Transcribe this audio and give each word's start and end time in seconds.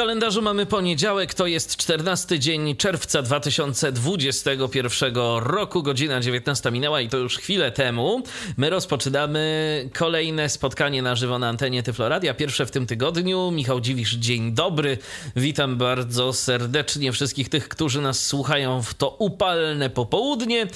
Kalendarzu 0.00 0.42
mamy 0.42 0.66
poniedziałek, 0.66 1.34
to 1.34 1.46
jest 1.46 1.76
14 1.76 2.38
dzień 2.38 2.76
czerwca 2.76 3.22
2021 3.22 5.14
roku, 5.40 5.82
godzina 5.82 6.20
19 6.20 6.70
minęła 6.70 7.00
i 7.00 7.08
to 7.08 7.16
już 7.16 7.38
chwilę 7.38 7.72
temu. 7.72 8.22
My 8.56 8.70
rozpoczynamy 8.70 9.88
kolejne 9.92 10.48
spotkanie 10.48 11.02
na 11.02 11.16
żywo 11.16 11.38
na 11.38 11.48
antenie 11.48 11.82
Tyfloradia, 11.82 12.34
pierwsze 12.34 12.66
w 12.66 12.70
tym 12.70 12.86
tygodniu. 12.86 13.50
Michał 13.50 13.80
Dziwisz, 13.80 14.14
dzień 14.14 14.52
dobry. 14.52 14.98
Witam 15.36 15.76
bardzo 15.76 16.32
serdecznie 16.32 17.12
wszystkich 17.12 17.48
tych, 17.48 17.68
którzy 17.68 18.00
nas 18.00 18.26
słuchają 18.26 18.82
w 18.82 18.94
to 18.94 19.16
upalne 19.18 19.90
popołudnie 19.90 20.66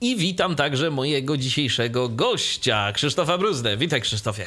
i 0.00 0.16
witam 0.16 0.56
także 0.56 0.90
mojego 0.90 1.36
dzisiejszego 1.36 2.08
gościa, 2.08 2.92
Krzysztofa 2.92 3.38
Bruzdę. 3.38 3.76
Witaj 3.76 4.00
Krzysztofie. 4.00 4.46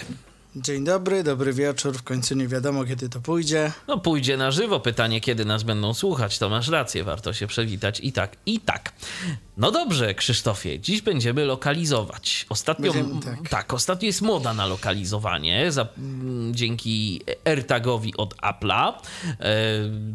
Dzień 0.56 0.84
dobry, 0.84 1.24
dobry 1.24 1.54
wieczór. 1.54 1.94
W 1.94 2.04
końcu 2.04 2.36
nie 2.36 2.48
wiadomo, 2.48 2.86
kiedy 2.86 3.10
to 3.10 3.22
pójdzie. 3.22 3.72
No, 3.88 3.98
pójdzie 3.98 4.38
na 4.38 4.52
żywo. 4.52 4.80
Pytanie, 4.80 5.22
kiedy 5.22 5.46
nas 5.46 5.64
będą 5.64 5.94
słuchać, 5.94 6.40
to 6.40 6.50
masz 6.50 6.68
rację, 6.68 7.04
warto 7.04 7.34
się 7.34 7.48
przewitać 7.48 8.00
i 8.00 8.12
tak, 8.12 8.38
i 8.46 8.60
tak. 8.60 8.94
No 9.58 9.72
dobrze, 9.72 10.14
Krzysztofie, 10.14 10.80
dziś 10.80 11.02
będziemy 11.02 11.46
lokalizować. 11.46 12.46
Ostatnio, 12.50 12.94
będziemy, 12.94 13.22
tak. 13.22 13.50
tak. 13.50 13.74
ostatnio 13.74 14.06
jest 14.06 14.22
moda 14.22 14.54
na 14.54 14.66
lokalizowanie 14.66 15.72
za, 15.72 15.88
dzięki 16.52 17.22
AirTagowi 17.46 18.18
od 18.18 18.36
Apple'a. 18.36 18.94
E, 19.40 19.54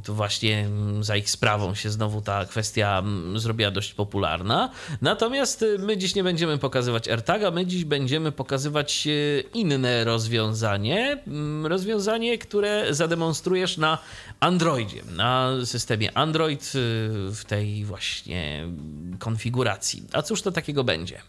to 0.05 0.15
właśnie 0.15 0.69
za 1.01 1.17
ich 1.17 1.31
sprawą 1.31 1.75
się 1.75 1.91
znowu 1.91 2.23
ta 2.23 2.45
kwestia 2.45 3.03
zrobiła 3.35 3.71
dość 3.71 3.95
popularna. 3.95 4.71
Natomiast 5.03 5.63
e, 5.63 5.79
my 5.79 5.97
dziś 5.97 6.15
nie 6.15 6.25
będziemy 6.25 6.59
pokazywać 6.59 7.09
AirTaga, 7.09 7.51
my 7.51 7.67
dziś 7.67 7.85
będziemy 7.85 8.33
pokazywać 8.33 9.07
e, 9.07 9.41
inne 9.41 10.05
rozwiązanie. 10.05 11.23
Rozwiązanie, 11.65 12.39
które 12.39 12.95
zademonstrujesz 12.95 13.77
na 13.77 13.99
Androidzie, 14.41 15.03
na 15.17 15.51
systemie 15.65 16.19
Android 16.19 16.73
w 17.31 17.43
tej 17.47 17.85
właśnie 17.85 18.67
konfiguracji. 19.31 20.03
A 20.13 20.23
cóż 20.23 20.43
to 20.43 20.53
takiego 20.53 20.85
będzie? 20.85 21.21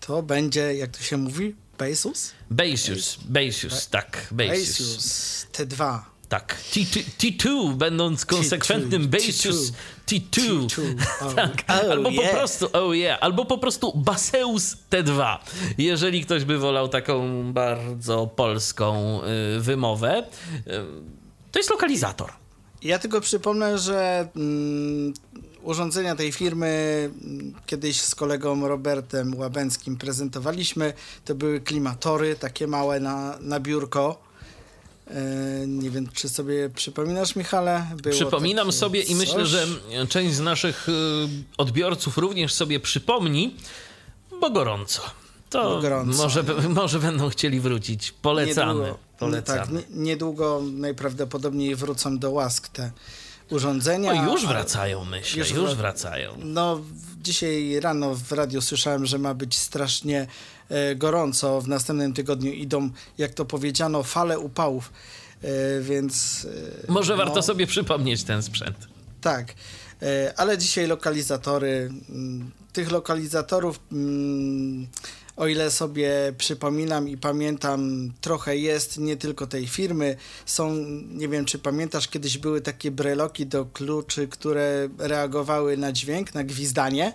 To 0.00 0.22
będzie, 0.22 0.74
jak 0.74 0.90
to 0.90 1.02
się 1.02 1.16
mówi, 1.16 1.54
Basus? 1.78 2.32
Basus, 2.50 3.18
Basus, 3.24 3.88
tak, 3.88 4.28
Basus. 4.30 4.58
Basus 4.58 5.46
T2. 5.52 5.98
Tak, 6.28 6.56
T2, 6.72 7.02
T2 7.18 7.74
będąc 7.74 8.24
konsekwentnym 8.26 9.08
Basus 9.08 9.72
T2. 10.06 10.68
tak. 11.36 11.64
Oh, 11.68 11.90
albo 11.90 12.10
yeah. 12.10 12.30
po 12.30 12.36
prostu, 12.36 12.68
oh 12.72 12.94
yeah, 12.94 13.18
albo 13.20 13.44
po 13.44 13.58
prostu 13.58 13.92
Baseus 13.96 14.76
T2, 14.90 15.38
jeżeli 15.78 16.24
ktoś 16.24 16.44
by 16.44 16.58
wolał 16.58 16.88
taką 16.88 17.52
bardzo 17.52 18.26
polską 18.26 19.20
y, 19.56 19.60
wymowę. 19.60 20.24
Y, 20.66 20.70
to 21.52 21.58
jest 21.58 21.70
lokalizator. 21.70 22.32
Ja 22.82 22.98
tylko 22.98 23.20
przypomnę, 23.20 23.78
że 23.78 24.28
mm, 24.36 25.14
urządzenia 25.62 26.16
tej 26.16 26.32
firmy 26.32 27.10
mm, 27.22 27.54
kiedyś 27.66 28.00
z 28.00 28.14
kolegą 28.14 28.68
Robertem 28.68 29.34
Łabęckim 29.34 29.96
prezentowaliśmy. 29.96 30.92
To 31.24 31.34
były 31.34 31.60
klimatory, 31.60 32.36
takie 32.36 32.66
małe 32.66 33.00
na, 33.00 33.38
na 33.40 33.60
biurko. 33.60 34.22
E, 35.06 35.66
nie 35.66 35.90
wiem, 35.90 36.08
czy 36.12 36.28
sobie 36.28 36.70
przypominasz, 36.70 37.36
Michale? 37.36 37.86
Było 38.02 38.14
Przypominam 38.14 38.72
sobie 38.72 39.00
i 39.00 39.14
myślę, 39.14 39.46
że 39.46 39.66
część 40.08 40.34
z 40.34 40.40
naszych 40.40 40.88
y, 40.88 40.92
odbiorców 41.58 42.18
również 42.18 42.54
sobie 42.54 42.80
przypomni, 42.80 43.56
bo 44.40 44.50
gorąco. 44.50 45.02
To 45.50 45.80
gorąco. 45.80 46.22
Może, 46.22 46.44
może 46.80 46.98
będą 46.98 47.28
chcieli 47.28 47.60
wrócić. 47.60 48.12
Polecamy. 48.12 48.74
Niedługo, 48.74 48.98
polecamy. 49.18 49.82
Tak, 49.82 49.90
niedługo 49.90 50.62
najprawdopodobniej 50.72 51.76
wrócą 51.76 52.18
do 52.18 52.30
łask 52.30 52.68
te 52.68 52.90
urządzenia. 53.50 54.14
No 54.14 54.32
już 54.32 54.46
wracają, 54.46 55.04
myślę, 55.04 55.38
już, 55.38 55.50
już 55.50 55.74
wracają. 55.74 56.32
No, 56.44 56.80
dzisiaj 57.22 57.80
rano 57.80 58.14
w 58.14 58.32
radiu 58.32 58.60
słyszałem, 58.60 59.06
że 59.06 59.18
ma 59.18 59.34
być 59.34 59.58
strasznie 59.58 60.26
e, 60.68 60.96
gorąco. 60.96 61.60
W 61.60 61.68
następnym 61.68 62.12
tygodniu 62.12 62.52
idą, 62.52 62.90
jak 63.18 63.34
to 63.34 63.44
powiedziano, 63.44 64.02
fale 64.02 64.38
upałów, 64.38 64.92
e, 65.42 65.80
więc... 65.80 66.46
E, 66.88 66.92
Może 66.92 67.12
no, 67.12 67.24
warto 67.24 67.42
sobie 67.42 67.66
przypomnieć 67.66 68.22
ten 68.22 68.42
sprzęt. 68.42 68.76
Tak, 69.20 69.54
e, 70.02 70.34
ale 70.36 70.58
dzisiaj 70.58 70.86
lokalizatory, 70.86 71.90
mm, 72.08 72.50
tych 72.72 72.90
lokalizatorów... 72.90 73.80
Mm, 73.92 74.86
o 75.36 75.46
ile 75.46 75.70
sobie 75.70 76.10
przypominam 76.38 77.08
i 77.08 77.16
pamiętam, 77.16 78.12
trochę 78.20 78.56
jest 78.56 78.98
nie 78.98 79.16
tylko 79.16 79.46
tej 79.46 79.66
firmy. 79.66 80.16
Są, 80.46 80.74
nie 81.08 81.28
wiem 81.28 81.44
czy 81.44 81.58
pamiętasz, 81.58 82.08
kiedyś 82.08 82.38
były 82.38 82.60
takie 82.60 82.90
breloki 82.90 83.46
do 83.46 83.64
kluczy, 83.64 84.28
które 84.28 84.88
reagowały 84.98 85.76
na 85.76 85.92
dźwięk, 85.92 86.34
na 86.34 86.44
gwizdanie 86.44 87.12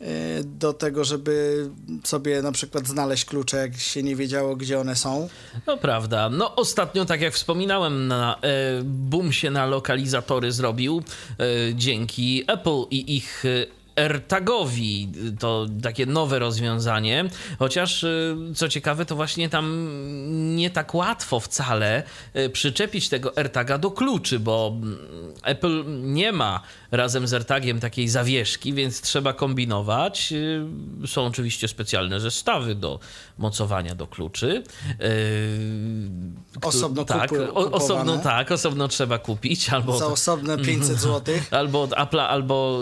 e, 0.00 0.44
do 0.44 0.72
tego, 0.72 1.04
żeby 1.04 1.66
sobie 2.04 2.42
na 2.42 2.52
przykład 2.52 2.86
znaleźć 2.86 3.24
klucze, 3.24 3.56
jak 3.56 3.76
się 3.76 4.02
nie 4.02 4.16
wiedziało, 4.16 4.56
gdzie 4.56 4.80
one 4.80 4.96
są. 4.96 5.28
No 5.66 5.76
prawda. 5.76 6.28
No 6.28 6.54
ostatnio, 6.56 7.04
tak 7.04 7.20
jak 7.20 7.34
wspominałem, 7.34 8.06
na, 8.06 8.36
e, 8.42 8.82
boom 8.84 9.32
się 9.32 9.50
na 9.50 9.66
lokalizatory 9.66 10.52
zrobił 10.52 11.02
e, 11.38 11.44
dzięki 11.74 12.44
Apple 12.46 12.82
i 12.90 13.16
ich 13.16 13.44
AirTagowi. 13.98 15.12
To 15.38 15.66
takie 15.82 16.06
nowe 16.06 16.38
rozwiązanie, 16.38 17.24
chociaż 17.58 18.04
y, 18.04 18.36
co 18.54 18.68
ciekawe, 18.68 19.04
to 19.04 19.16
właśnie 19.16 19.48
tam 19.48 19.88
nie 20.56 20.70
tak 20.70 20.94
łatwo 20.94 21.40
wcale 21.40 22.02
y, 22.36 22.50
przyczepić 22.50 23.08
tego 23.08 23.38
AirTaga 23.38 23.78
do 23.78 23.90
kluczy, 23.90 24.40
bo 24.40 24.76
mm, 24.76 24.98
Apple 25.42 25.84
nie 25.88 26.32
ma 26.32 26.60
razem 26.90 27.26
z 27.26 27.34
AirTagiem 27.34 27.80
takiej 27.80 28.08
zawieszki, 28.08 28.72
więc 28.72 29.00
trzeba 29.00 29.32
kombinować. 29.32 30.32
Y, 30.32 31.06
są 31.06 31.26
oczywiście 31.26 31.68
specjalne 31.68 32.20
zestawy 32.20 32.74
do 32.74 33.00
mocowania 33.38 33.94
do 33.94 34.06
kluczy. 34.06 34.62
Osobno 36.62 37.04
tak, 37.04 37.32
o, 37.32 37.70
osobno 37.70 38.18
tak, 38.18 38.52
osobno 38.52 38.88
trzeba 38.88 39.18
kupić 39.18 39.70
albo 39.70 39.98
za 39.98 40.06
osobne 40.06 40.58
500 40.58 41.00
zł. 41.08 41.34
Albo 41.50 41.82
od 41.82 41.90
Apple'a, 41.90 42.26
albo 42.26 42.80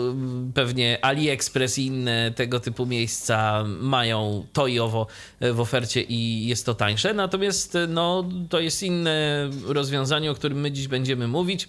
pewnie 0.53 0.99
AliExpress 1.07 1.77
i 1.77 1.85
inne 1.85 2.31
tego 2.35 2.59
typu 2.59 2.85
miejsca 2.85 3.63
mają 3.67 4.45
to 4.53 4.67
i 4.67 4.79
owo 4.79 5.07
w 5.41 5.59
ofercie 5.59 6.01
i 6.01 6.47
jest 6.47 6.65
to 6.65 6.75
tańsze. 6.75 7.13
Natomiast 7.13 7.77
no, 7.87 8.29
to 8.49 8.59
jest 8.59 8.83
inne 8.83 9.49
rozwiązanie, 9.65 10.31
o 10.31 10.35
którym 10.35 10.59
my 10.59 10.71
dziś 10.71 10.87
będziemy 10.87 11.27
mówić. 11.27 11.67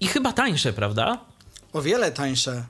I 0.00 0.06
chyba 0.06 0.32
tańsze, 0.32 0.72
prawda? 0.72 1.24
O 1.72 1.82
wiele 1.82 2.12
tańsze. 2.12 2.64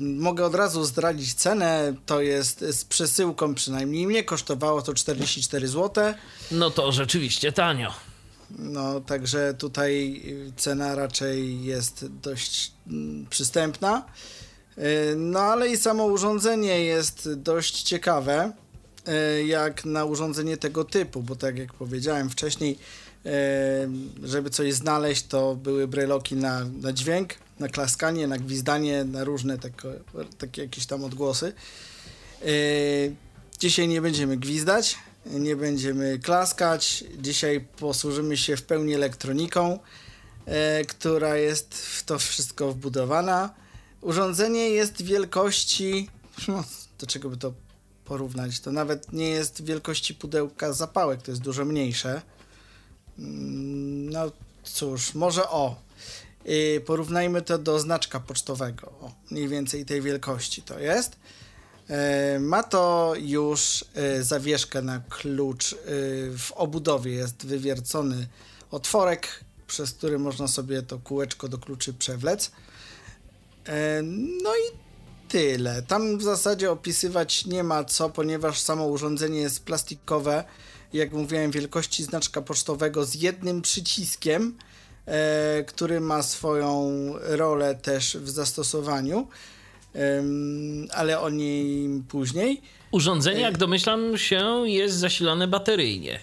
Mogę 0.00 0.44
od 0.44 0.54
razu 0.54 0.84
zdradzić 0.84 1.34
cenę. 1.34 1.94
To 2.06 2.20
jest 2.20 2.60
z 2.60 2.84
przesyłką 2.84 3.54
przynajmniej 3.54 4.06
mnie 4.06 4.24
kosztowało 4.24 4.82
to 4.82 4.94
44 4.94 5.68
zł. 5.68 6.14
No 6.50 6.70
to 6.70 6.92
rzeczywiście 6.92 7.52
tanio. 7.52 7.92
No, 8.58 9.00
także 9.00 9.54
tutaj 9.54 10.22
cena 10.56 10.94
raczej 10.94 11.64
jest 11.64 12.06
dość 12.22 12.72
mm, 12.86 13.26
przystępna. 13.30 14.04
E, 14.76 15.14
no, 15.16 15.40
ale 15.40 15.68
i 15.68 15.76
samo 15.76 16.04
urządzenie 16.04 16.84
jest 16.84 17.32
dość 17.32 17.82
ciekawe, 17.82 18.52
e, 19.06 19.44
jak 19.44 19.84
na 19.84 20.04
urządzenie 20.04 20.56
tego 20.56 20.84
typu, 20.84 21.22
bo 21.22 21.36
tak 21.36 21.58
jak 21.58 21.72
powiedziałem 21.72 22.30
wcześniej, 22.30 22.78
żeby 24.22 24.50
coś 24.50 24.74
znaleźć, 24.74 25.26
to 25.26 25.54
były 25.54 25.88
breloki 25.88 26.36
na, 26.36 26.64
na 26.64 26.92
dźwięk, 26.92 27.34
na 27.58 27.68
klaskanie, 27.68 28.26
na 28.26 28.38
gwizdanie, 28.38 29.04
na 29.04 29.24
różne 29.24 29.58
takie 30.38 30.62
jakieś 30.62 30.86
tam 30.86 31.04
odgłosy. 31.04 31.52
Dzisiaj 33.58 33.88
nie 33.88 34.00
będziemy 34.02 34.36
gwizdać, 34.36 34.98
nie 35.26 35.56
będziemy 35.56 36.18
klaskać. 36.18 37.04
Dzisiaj 37.18 37.60
posłużymy 37.60 38.36
się 38.36 38.56
w 38.56 38.62
pełni 38.62 38.94
elektroniką, 38.94 39.78
e, 40.46 40.84
która 40.84 41.36
jest 41.36 41.74
w 41.74 42.04
to 42.04 42.18
wszystko 42.18 42.72
wbudowana. 42.72 43.54
Urządzenie 44.00 44.68
jest 44.68 45.02
wielkości, 45.02 46.08
no, 46.48 46.64
do 46.98 47.06
czego 47.06 47.30
by 47.30 47.36
to 47.36 47.52
porównać, 48.04 48.60
to 48.60 48.72
nawet 48.72 49.12
nie 49.12 49.28
jest 49.28 49.64
wielkości 49.64 50.14
pudełka 50.14 50.72
zapałek, 50.72 51.22
to 51.22 51.30
jest 51.30 51.42
dużo 51.42 51.64
mniejsze. 51.64 52.22
Mm, 53.18 54.10
no 54.10 54.32
cóż, 54.62 55.14
może 55.14 55.48
o, 55.48 55.76
porównajmy 56.86 57.42
to 57.42 57.58
do 57.58 57.80
znaczka 57.80 58.20
pocztowego, 58.20 58.86
o, 58.86 59.12
mniej 59.30 59.48
więcej 59.48 59.84
tej 59.84 60.02
wielkości 60.02 60.62
to 60.62 60.78
jest. 60.78 61.16
E, 61.88 62.38
ma 62.40 62.62
to 62.62 63.14
już 63.20 63.84
e, 63.94 64.22
zawieszkę 64.22 64.82
na 64.82 65.00
klucz. 65.08 65.72
E, 65.72 65.76
w 66.38 66.52
obudowie 66.54 67.12
jest 67.12 67.46
wywiercony 67.46 68.26
otworek 68.70 69.44
przez 69.66 69.92
który 69.92 70.18
można 70.18 70.48
sobie 70.48 70.82
to 70.82 70.98
kółeczko 70.98 71.48
do 71.48 71.58
kluczy 71.58 71.94
przewlec. 71.94 72.50
No 74.42 74.50
i 74.56 74.76
tyle. 75.28 75.82
Tam 75.82 76.18
w 76.18 76.22
zasadzie 76.22 76.70
opisywać 76.70 77.46
nie 77.46 77.64
ma 77.64 77.84
co, 77.84 78.10
ponieważ 78.10 78.60
samo 78.60 78.86
urządzenie 78.86 79.40
jest 79.40 79.64
plastikowe, 79.64 80.44
jak 80.92 81.12
mówiłem, 81.12 81.50
wielkości 81.50 82.04
znaczka 82.04 82.42
pocztowego 82.42 83.04
z 83.04 83.14
jednym 83.14 83.62
przyciskiem, 83.62 84.58
który 85.66 86.00
ma 86.00 86.22
swoją 86.22 86.88
rolę 87.20 87.74
też 87.74 88.16
w 88.16 88.30
zastosowaniu, 88.30 89.28
ale 90.94 91.20
o 91.20 91.30
niej 91.30 91.88
później. 92.08 92.62
Urządzenie, 92.90 93.40
jak 93.40 93.58
domyślam 93.58 94.18
się, 94.18 94.62
jest 94.66 94.96
zasilane 94.96 95.48
bateryjnie. 95.48 96.20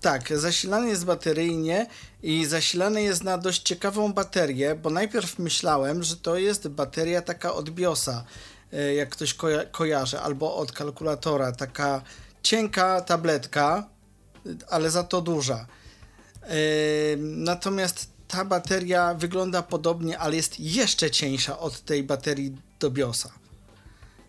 Tak, 0.00 0.38
zasilany 0.38 0.88
jest 0.88 1.04
bateryjnie 1.04 1.86
i 2.22 2.46
zasilany 2.46 3.02
jest 3.02 3.24
na 3.24 3.38
dość 3.38 3.62
ciekawą 3.62 4.12
baterię, 4.12 4.74
bo 4.74 4.90
najpierw 4.90 5.38
myślałem, 5.38 6.02
że 6.02 6.16
to 6.16 6.36
jest 6.36 6.68
bateria 6.68 7.22
taka 7.22 7.54
od 7.54 7.70
BIOSa, 7.70 8.24
e, 8.72 8.94
jak 8.94 9.08
ktoś 9.08 9.34
koja 9.34 9.64
kojarzy, 9.64 10.20
albo 10.20 10.56
od 10.56 10.72
kalkulatora, 10.72 11.52
taka 11.52 12.02
cienka 12.42 13.00
tabletka, 13.00 13.88
ale 14.68 14.90
za 14.90 15.02
to 15.02 15.20
duża. 15.20 15.66
E, 16.42 16.56
natomiast 17.18 18.10
ta 18.28 18.44
bateria 18.44 19.14
wygląda 19.14 19.62
podobnie, 19.62 20.18
ale 20.18 20.36
jest 20.36 20.60
jeszcze 20.60 21.10
cieńsza 21.10 21.58
od 21.58 21.80
tej 21.80 22.02
baterii 22.02 22.56
do 22.80 22.90
BIOSa. 22.90 23.32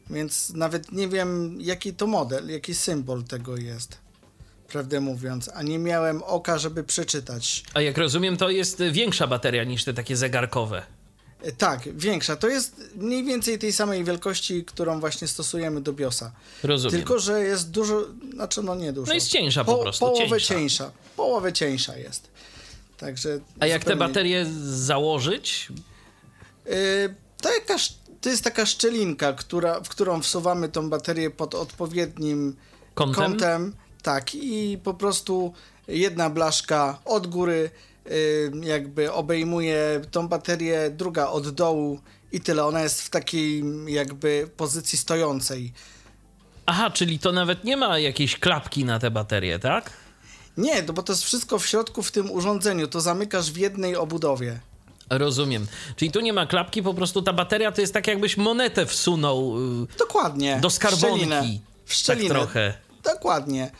Więc 0.09 0.49
nawet 0.49 0.91
nie 0.91 1.07
wiem, 1.07 1.57
jaki 1.61 1.93
to 1.93 2.07
model, 2.07 2.49
jaki 2.49 2.75
symbol 2.75 3.23
tego 3.23 3.57
jest 3.57 3.97
prawdę 4.71 5.01
mówiąc, 5.01 5.49
a 5.53 5.63
nie 5.63 5.79
miałem 5.79 6.23
oka, 6.23 6.57
żeby 6.57 6.83
przeczytać. 6.83 7.63
A 7.73 7.81
jak 7.81 7.97
rozumiem, 7.97 8.37
to 8.37 8.49
jest 8.49 8.83
większa 8.91 9.27
bateria 9.27 9.63
niż 9.63 9.83
te 9.83 9.93
takie 9.93 10.15
zegarkowe. 10.15 10.83
E, 11.41 11.51
tak, 11.51 11.97
większa. 11.97 12.35
To 12.35 12.47
jest 12.47 12.81
mniej 12.95 13.23
więcej 13.23 13.59
tej 13.59 13.73
samej 13.73 14.03
wielkości, 14.03 14.65
którą 14.65 14.99
właśnie 14.99 15.27
stosujemy 15.27 15.81
do 15.81 15.93
BIOSa. 15.93 16.31
Rozumiem. 16.63 16.97
Tylko, 16.97 17.19
że 17.19 17.43
jest 17.43 17.71
dużo, 17.71 18.07
znaczy 18.33 18.63
no 18.63 18.75
nie 18.75 18.93
dużo. 18.93 19.07
No 19.07 19.13
jest 19.13 19.27
cieńsza 19.27 19.63
po, 19.63 19.75
po 19.75 19.83
prostu. 19.83 20.05
Połowę 20.05 20.27
cieńsza. 20.27 20.53
cieńsza. 20.53 20.91
Połowę 21.15 21.53
cieńsza 21.53 21.97
jest. 21.97 22.27
Także 22.97 23.39
A 23.59 23.65
jak 23.67 23.81
zupełnie... 23.81 23.99
te 23.99 24.07
baterie 24.07 24.45
założyć? 24.63 25.69
Yy, 26.65 26.73
to, 27.41 27.53
jakaś, 27.53 27.93
to 28.21 28.29
jest 28.29 28.43
taka 28.43 28.65
szczelinka, 28.65 29.33
która, 29.33 29.79
w 29.79 29.89
którą 29.89 30.21
wsuwamy 30.21 30.69
tą 30.69 30.89
baterię 30.89 31.29
pod 31.29 31.55
odpowiednim 31.55 32.55
kątem, 32.93 33.15
kątem 33.15 33.73
tak, 34.03 34.35
i 34.35 34.77
po 34.83 34.93
prostu 34.93 35.53
jedna 35.87 36.29
blaszka 36.29 36.99
od 37.05 37.27
góry 37.27 37.69
y, 38.11 38.51
jakby 38.63 39.11
obejmuje 39.11 40.01
tą 40.11 40.27
baterię, 40.27 40.91
druga 40.91 41.27
od 41.27 41.49
dołu 41.49 41.99
i 42.31 42.41
tyle. 42.41 42.65
Ona 42.65 42.81
jest 42.81 43.01
w 43.01 43.09
takiej 43.09 43.63
jakby 43.87 44.49
pozycji 44.57 44.97
stojącej. 44.97 45.73
Aha, 46.65 46.89
czyli 46.89 47.19
to 47.19 47.31
nawet 47.31 47.63
nie 47.63 47.77
ma 47.77 47.99
jakiejś 47.99 48.39
klapki 48.39 48.85
na 48.85 48.99
te 48.99 49.11
baterie, 49.11 49.59
tak? 49.59 49.93
Nie, 50.57 50.83
bo 50.83 51.03
to 51.03 51.13
jest 51.13 51.23
wszystko 51.23 51.59
w 51.59 51.67
środku 51.67 52.03
w 52.03 52.11
tym 52.11 52.31
urządzeniu. 52.31 52.87
To 52.87 53.01
zamykasz 53.01 53.51
w 53.51 53.57
jednej 53.57 53.95
obudowie. 53.95 54.59
Rozumiem. 55.17 55.67
Czyli 55.95 56.11
tu 56.11 56.19
nie 56.19 56.33
ma 56.33 56.45
klapki, 56.45 56.83
po 56.83 56.93
prostu 56.93 57.21
ta 57.21 57.33
bateria 57.33 57.71
to 57.71 57.81
jest 57.81 57.93
tak, 57.93 58.07
jakbyś 58.07 58.37
monetę 58.37 58.85
wsunął. 58.85 59.57
Y, 59.83 59.97
Dokładnie. 59.99 60.59
Do 60.61 60.69
skarbonki. 60.69 61.05
W 61.05 61.17
szczelinę. 61.17 61.43
W 61.85 61.93
szczelinę. 61.93 62.29
Tak 62.29 62.37
trochę. 62.37 62.73
Dokładnie. 63.03 63.71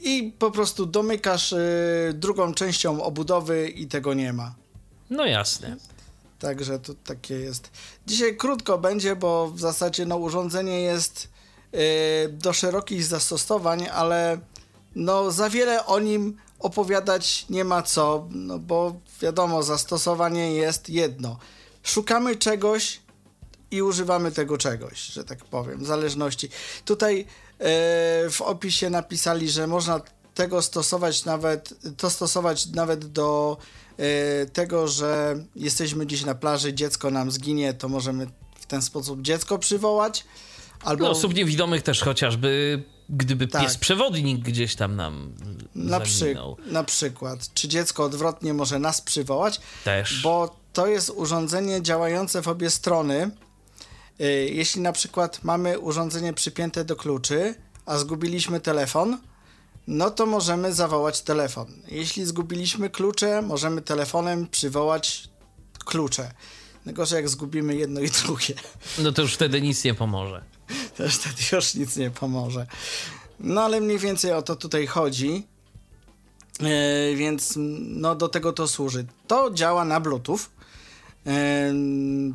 I 0.00 0.32
po 0.38 0.50
prostu 0.50 0.86
domykasz 0.86 1.52
y, 1.52 2.12
drugą 2.14 2.54
częścią 2.54 3.02
obudowy 3.02 3.68
i 3.68 3.86
tego 3.86 4.14
nie 4.14 4.32
ma. 4.32 4.54
No 5.10 5.24
jasne. 5.24 5.76
Także 6.38 6.78
to 6.78 6.94
takie 7.04 7.34
jest. 7.34 7.70
Dzisiaj 8.06 8.36
krótko 8.36 8.78
będzie, 8.78 9.16
bo 9.16 9.50
w 9.50 9.60
zasadzie 9.60 10.06
no, 10.06 10.16
urządzenie 10.16 10.80
jest 10.80 11.28
y, 11.74 11.78
do 12.32 12.52
szerokich 12.52 13.04
zastosowań, 13.04 13.88
ale 13.92 14.38
no, 14.94 15.30
za 15.30 15.50
wiele 15.50 15.86
o 15.86 16.00
nim 16.00 16.36
opowiadać 16.58 17.46
nie 17.50 17.64
ma 17.64 17.82
co, 17.82 18.28
no 18.30 18.58
bo 18.58 18.96
wiadomo, 19.22 19.62
zastosowanie 19.62 20.54
jest 20.54 20.90
jedno. 20.90 21.38
Szukamy 21.82 22.36
czegoś 22.36 23.00
i 23.70 23.82
używamy 23.82 24.32
tego 24.32 24.58
czegoś, 24.58 25.00
że 25.00 25.24
tak 25.24 25.44
powiem, 25.44 25.78
w 25.78 25.86
zależności. 25.86 26.48
Tutaj 26.84 27.26
E, 27.58 28.30
w 28.30 28.42
opisie 28.42 28.90
napisali, 28.90 29.50
że 29.50 29.66
można 29.66 30.00
tego 30.34 30.62
stosować 30.62 31.24
nawet, 31.24 31.74
to 31.96 32.10
stosować 32.10 32.66
nawet 32.66 33.06
do 33.06 33.56
e, 33.98 34.46
tego, 34.46 34.88
że 34.88 35.36
jesteśmy 35.56 36.06
gdzieś 36.06 36.24
na 36.24 36.34
plaży, 36.34 36.74
dziecko 36.74 37.10
nam 37.10 37.30
zginie, 37.30 37.74
to 37.74 37.88
możemy 37.88 38.26
w 38.60 38.66
ten 38.66 38.82
sposób 38.82 39.22
dziecko 39.22 39.58
przywołać. 39.58 40.24
Albo... 40.84 41.04
No, 41.04 41.10
osób 41.10 41.34
niewidomych 41.34 41.82
też 41.82 42.02
chociażby, 42.02 42.82
gdyby 43.08 43.46
tak. 43.46 43.62
pies 43.62 43.76
przewodnik 43.76 44.40
gdzieś 44.40 44.74
tam 44.74 44.96
nam 44.96 45.32
na, 45.74 46.00
przy, 46.00 46.36
na 46.66 46.84
przykład. 46.84 47.54
Czy 47.54 47.68
dziecko 47.68 48.04
odwrotnie 48.04 48.54
może 48.54 48.78
nas 48.78 49.00
przywołać? 49.00 49.60
Też. 49.84 50.22
Bo 50.22 50.56
to 50.72 50.86
jest 50.86 51.10
urządzenie 51.10 51.82
działające 51.82 52.42
w 52.42 52.48
obie 52.48 52.70
strony 52.70 53.30
Y, 54.20 54.50
jeśli 54.52 54.80
na 54.80 54.92
przykład 54.92 55.44
mamy 55.44 55.78
urządzenie 55.78 56.32
przypięte 56.32 56.84
do 56.84 56.96
kluczy, 56.96 57.54
a 57.86 57.98
zgubiliśmy 57.98 58.60
telefon, 58.60 59.18
no 59.86 60.10
to 60.10 60.26
możemy 60.26 60.74
zawołać 60.74 61.22
telefon. 61.22 61.66
Jeśli 61.88 62.24
zgubiliśmy 62.24 62.90
klucze, 62.90 63.42
możemy 63.42 63.82
telefonem 63.82 64.46
przywołać 64.46 65.28
klucze. 65.84 66.30
że 67.02 67.16
jak 67.16 67.28
zgubimy 67.28 67.76
jedno 67.76 68.00
i 68.00 68.10
drugie. 68.10 68.54
No 68.98 69.12
to 69.12 69.22
już 69.22 69.34
wtedy 69.34 69.62
nic 69.62 69.84
nie 69.84 69.94
pomoże. 69.94 70.44
Też 70.96 71.16
wtedy 71.16 71.42
już 71.56 71.74
nic 71.74 71.96
nie 71.96 72.10
pomoże. 72.10 72.66
No 73.40 73.62
ale 73.62 73.80
mniej 73.80 73.98
więcej 73.98 74.32
o 74.32 74.42
to 74.42 74.56
tutaj 74.56 74.86
chodzi. 74.86 75.46
Yy, 76.60 77.16
więc 77.16 77.54
no 77.80 78.14
do 78.14 78.28
tego 78.28 78.52
to 78.52 78.68
służy. 78.68 79.06
To 79.26 79.50
działa 79.50 79.84
na 79.84 80.00
Bluetooth. 80.00 80.38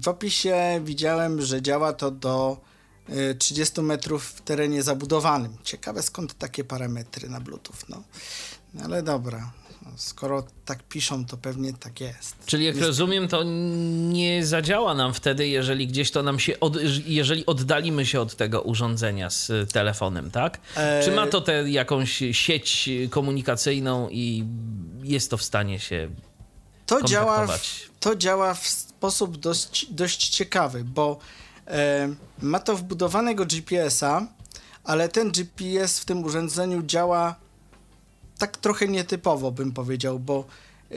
W 0.02 0.08
opisie 0.08 0.82
widziałem, 0.84 1.42
że 1.42 1.62
działa 1.62 1.94
to 1.94 2.12
do 2.12 2.58
30 3.40 3.80
e, 3.80 3.84
metrów 3.84 4.26
w 4.26 4.42
terenie 4.42 4.84
zabudowanym. 4.84 5.58
Ciekawe 5.64 6.04
skąd 6.04 6.38
takie 6.38 6.64
parametry 6.64 7.30
na 7.30 7.40
Bluetooth, 7.40 7.78
no. 7.90 8.04
Ale 8.84 9.04
dobra, 9.04 9.52
skoro 9.96 10.44
tak 10.66 10.84
piszą, 10.84 11.26
to 11.26 11.38
pewnie 11.38 11.74
tak 11.74 12.02
jest. 12.02 12.36
Czyli 12.46 12.66
jak 12.66 12.76
jest... 12.76 12.88
rozumiem, 12.88 13.28
to 13.28 13.44
nie 13.44 14.46
zadziała 14.46 14.94
nam 14.94 15.14
wtedy, 15.14 15.48
jeżeli 15.48 15.88
gdzieś 15.88 16.12
to 16.12 16.24
nam 16.24 16.40
się, 16.40 16.60
od, 16.60 16.78
jeżeli 17.06 17.46
oddalimy 17.46 18.06
się 18.06 18.22
od 18.22 18.36
tego 18.36 18.62
urządzenia 18.62 19.30
z 19.30 19.72
telefonem, 19.72 20.32
tak? 20.32 20.60
E... 20.76 21.04
Czy 21.04 21.12
ma 21.12 21.28
to 21.28 21.42
tę 21.42 21.70
jakąś 21.70 22.24
sieć 22.32 22.90
komunikacyjną 23.10 24.10
i 24.10 24.46
jest 25.04 25.30
to 25.32 25.38
w 25.38 25.44
stanie 25.44 25.80
się 25.80 26.10
to 26.86 27.02
działa, 27.02 27.48
w, 27.48 27.90
to 28.00 28.16
działa 28.16 28.54
w 28.54 28.68
sposób 28.68 29.38
dość, 29.38 29.86
dość 29.90 30.30
ciekawy, 30.30 30.84
bo 30.84 31.20
e, 31.68 32.10
ma 32.42 32.60
to 32.60 32.76
wbudowanego 32.76 33.46
GPS-a, 33.46 34.28
ale 34.84 35.10
ten 35.10 35.32
GPS 35.32 36.00
w 36.00 36.06
tym 36.06 36.24
urządzeniu 36.24 36.84
działa 36.84 37.36
tak 38.42 38.58
trochę 38.58 38.88
nietypowo, 38.88 39.52
bym 39.52 39.72
powiedział, 39.72 40.20
bo 40.20 40.40
e, 40.40 40.96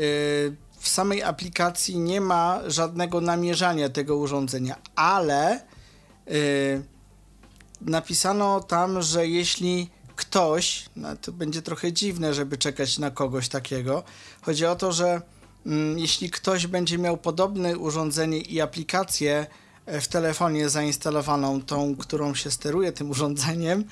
w 0.79 0.89
samej 0.89 1.23
aplikacji 1.23 1.99
nie 1.99 2.21
ma 2.21 2.61
żadnego 2.67 3.21
namierzania 3.21 3.89
tego 3.89 4.17
urządzenia, 4.17 4.77
ale 4.97 5.53
e, 5.53 5.61
napisano 7.81 8.61
tam, 8.61 9.03
że 9.03 9.27
jeśli 9.27 9.91
ktoś, 10.17 10.85
no 10.97 11.17
to 11.17 11.33
będzie 11.33 11.63
trochę 11.63 11.93
dziwne, 11.93 12.35
żeby 12.35 12.59
czekać 12.59 12.99
na 12.99 13.11
kogoś 13.11 13.49
takiego, 13.49 14.03
chodzi 14.43 14.67
o 14.67 14.77
to, 14.77 14.93
że 14.93 15.21
Mm, 15.67 15.99
jeśli 15.99 16.31
ktoś 16.31 16.67
będzie 16.67 16.99
miał 16.99 17.17
podobne 17.17 17.79
urządzenie 17.79 18.39
i 18.39 18.61
aplikację 18.61 19.47
e, 19.87 20.01
w 20.01 20.09
telefonie 20.09 20.69
zainstalowaną, 20.69 21.63
tą, 21.63 21.97
którą 21.97 22.35
się 22.35 22.51
steruje 22.51 22.93
tym 22.93 23.11
urządzeniem, 23.11 23.85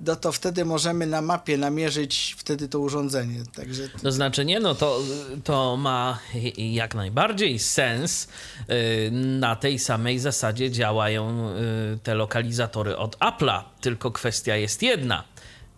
no 0.00 0.16
to 0.16 0.32
wtedy 0.32 0.64
możemy 0.64 1.06
na 1.06 1.22
mapie 1.22 1.58
namierzyć 1.58 2.36
wtedy 2.38 2.68
to 2.68 2.80
urządzenie. 2.80 3.42
Także... 3.54 3.88
To 4.02 4.12
znaczy 4.12 4.44
nie, 4.44 4.60
no 4.60 4.74
to, 4.74 5.00
to 5.44 5.76
ma 5.76 6.18
jak 6.56 6.94
najbardziej 6.94 7.58
sens. 7.58 8.28
Y, 8.70 9.10
na 9.12 9.56
tej 9.56 9.78
samej 9.78 10.18
zasadzie 10.18 10.70
działają 10.70 11.50
y, 11.50 11.98
te 12.02 12.14
lokalizatory 12.14 12.96
od 12.96 13.18
Apple'a, 13.18 13.62
tylko 13.80 14.10
kwestia 14.10 14.56
jest 14.56 14.82
jedna. 14.82 15.24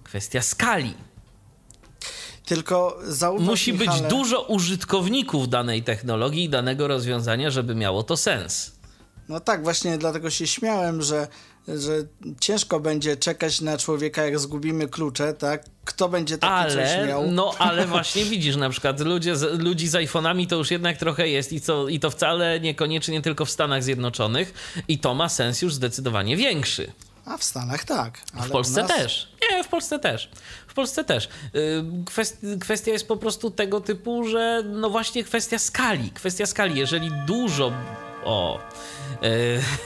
Kwestia 0.04 0.42
skali 0.42 0.94
tylko 2.48 2.98
zauważ, 3.04 3.46
Musi 3.46 3.72
Michale, 3.72 4.00
być 4.02 4.10
dużo 4.10 4.42
użytkowników 4.42 5.48
danej 5.48 5.82
technologii 5.82 6.44
i 6.44 6.48
danego 6.48 6.88
rozwiązania, 6.88 7.50
żeby 7.50 7.74
miało 7.74 8.02
to 8.02 8.16
sens. 8.16 8.72
No 9.28 9.40
tak, 9.40 9.62
właśnie 9.62 9.98
dlatego 9.98 10.30
się 10.30 10.46
śmiałem, 10.46 11.02
że 11.02 11.28
że 11.76 12.04
ciężko 12.40 12.80
będzie 12.80 13.16
czekać 13.16 13.60
na 13.60 13.78
człowieka, 13.78 14.24
jak 14.24 14.38
zgubimy 14.38 14.88
klucze, 14.88 15.34
tak? 15.34 15.64
Kto 15.84 16.08
będzie 16.08 16.38
taki 16.38 16.52
ale, 16.52 16.74
coś 16.74 17.08
miał? 17.08 17.30
No, 17.30 17.54
ale 17.58 17.86
właśnie 17.86 18.24
widzisz, 18.24 18.56
na 18.56 18.70
przykład 18.70 19.00
ludzie 19.00 19.36
z, 19.36 19.60
ludzi 19.60 19.88
z 19.88 19.94
iPhone'ami 19.94 20.46
to 20.46 20.56
już 20.56 20.70
jednak 20.70 20.96
trochę 20.96 21.28
jest 21.28 21.52
i, 21.52 21.60
co, 21.60 21.88
i 21.88 22.00
to 22.00 22.10
wcale 22.10 22.60
niekoniecznie 22.60 23.22
tylko 23.22 23.44
w 23.44 23.50
Stanach 23.50 23.82
Zjednoczonych 23.82 24.54
i 24.88 24.98
to 24.98 25.14
ma 25.14 25.28
sens 25.28 25.62
już 25.62 25.74
zdecydowanie 25.74 26.36
większy. 26.36 26.92
A 27.24 27.36
w 27.36 27.44
Stanach 27.44 27.84
tak. 27.84 28.18
w 28.34 28.50
Polsce 28.50 28.82
nas... 28.82 28.90
też. 28.90 29.28
Nie, 29.50 29.64
w 29.64 29.68
Polsce 29.68 29.98
też. 29.98 30.30
W 30.66 30.74
Polsce 30.74 31.04
też. 31.04 31.28
Y, 32.44 32.58
kwestia 32.60 32.92
jest 32.92 33.08
po 33.08 33.16
prostu 33.16 33.50
tego 33.50 33.80
typu, 33.80 34.24
że 34.24 34.62
no 34.66 34.90
właśnie 34.90 35.24
kwestia 35.24 35.58
skali. 35.58 36.10
Kwestia 36.10 36.46
skali. 36.46 36.80
Jeżeli 36.80 37.10
dużo. 37.26 37.72
O, 38.28 38.58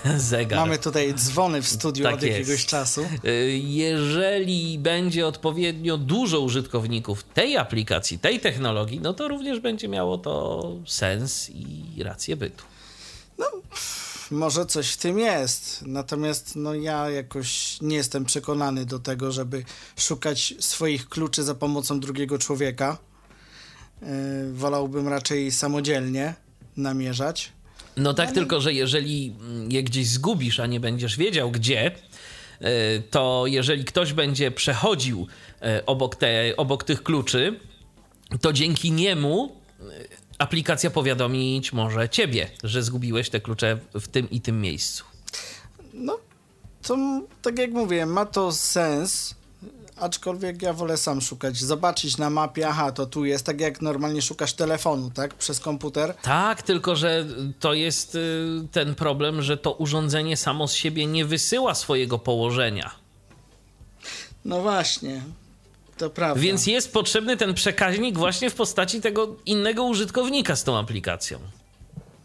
yy, 0.05 0.19
zegar. 0.19 0.61
Mamy 0.61 0.79
tutaj 0.79 1.15
dzwony 1.15 1.63
w 1.63 1.69
studiu 1.69 2.05
tak 2.05 2.15
od 2.15 2.23
jakiegoś 2.23 2.49
jest. 2.49 2.67
czasu. 2.67 3.07
Yy, 3.23 3.59
jeżeli 3.59 4.79
będzie 4.79 5.27
odpowiednio 5.27 5.99
dużo 5.99 6.41
użytkowników 6.41 7.25
tej 7.25 7.57
aplikacji, 7.57 8.19
tej 8.19 8.41
technologii, 8.41 9.01
no 9.01 9.15
to 9.15 9.29
również 9.29 9.61
będzie 9.61 9.89
miało 9.89 10.19
to 10.19 10.63
sens 10.87 11.51
i 11.51 12.03
rację 12.03 12.37
bytu. 12.37 12.65
No 13.39 13.47
może 14.31 14.67
coś 14.67 14.91
w 14.91 14.97
tym 14.97 15.19
jest. 15.19 15.83
Natomiast 15.87 16.57
no, 16.57 16.75
ja 16.75 17.11
jakoś 17.11 17.81
nie 17.81 17.97
jestem 17.97 18.25
przekonany 18.25 18.87
do 18.87 18.99
tego, 18.99 19.33
żeby 19.33 19.65
szukać 19.97 20.55
swoich 20.59 21.09
kluczy 21.09 21.43
za 21.43 21.55
pomocą 21.55 22.01
drugiego 22.01 22.39
człowieka. 22.39 22.99
Yy, 24.03 24.09
wolałbym 24.53 25.09
raczej 25.09 25.53
samodzielnie 25.53 26.35
namierzać. 26.77 27.53
No 27.97 28.15
tak, 28.15 28.33
tylko 28.33 28.61
że 28.61 28.73
jeżeli 28.73 29.35
je 29.69 29.83
gdzieś 29.83 30.09
zgubisz, 30.09 30.61
a 30.61 30.67
nie 30.67 30.81
będziesz 30.81 31.17
wiedział 31.17 31.51
gdzie, 31.51 31.91
yy, 32.61 32.69
to 33.11 33.45
jeżeli 33.47 33.85
ktoś 33.85 34.13
będzie 34.13 34.51
przechodził 34.51 35.27
yy, 35.61 35.85
obok, 35.87 36.17
te, 36.17 36.57
obok 36.57 36.85
tych 36.85 37.03
kluczy, 37.03 37.61
to 38.41 38.53
dzięki 38.53 38.93
niemu 38.93 39.63
aplikacja 40.39 40.91
powiadomić 40.91 41.73
może 41.73 42.09
ciebie, 42.09 42.51
że 42.65 42.83
zgubiłeś 42.83 43.31
te 43.31 43.41
klucze 43.41 43.79
w 43.95 44.09
tym 44.09 44.31
i 44.31 44.41
tym 44.41 44.61
miejscu. 44.61 45.05
No, 45.95 46.19
to 46.83 46.97
tak 47.43 47.59
jak 47.59 47.71
mówię, 47.71 48.07
ma 48.07 48.27
to 48.27 48.53
sens, 48.53 49.35
aczkolwiek 49.97 50.63
ja 50.63 50.73
wolę 50.73 50.97
sam 50.97 51.21
szukać, 51.21 51.57
zobaczyć 51.57 52.19
na 52.19 52.31
mapie, 52.31 52.69
aha, 52.69 52.93
to 52.93 53.07
tu 53.07 53.25
jest, 53.25 53.47
tak 53.47 53.61
jak 53.61 53.83
normalnie 53.83 54.23
szukasz 54.23 54.53
telefonu, 54.53 55.11
tak, 55.11 55.35
przez 55.35 55.61
komputer. 55.61 56.15
Tak, 56.23 56.63
tylko 56.63 56.97
że 56.97 57.27
to 57.61 57.75
jest 57.75 58.15
y, 58.15 58.19
ten 58.73 58.95
problem, 58.95 59.43
że 59.43 59.57
to 59.57 59.73
urządzenie 59.73 60.37
samo 60.37 60.69
z 60.69 60.73
siebie 60.73 61.07
nie 61.07 61.25
wysyła 61.25 61.75
swojego 61.75 62.19
położenia. 62.19 62.91
No 64.45 64.61
właśnie. 64.61 65.23
To 65.99 66.11
prawda. 66.11 66.41
Więc 66.43 66.67
jest 66.67 66.93
potrzebny 66.93 67.37
ten 67.37 67.55
przekaźnik 67.55 68.19
właśnie 68.19 68.51
w 68.51 68.55
postaci 68.55 69.01
tego 69.01 69.37
innego 69.47 69.85
użytkownika 69.85 70.57
z 70.57 70.65
tą 70.65 70.79
aplikacją. 70.79 71.39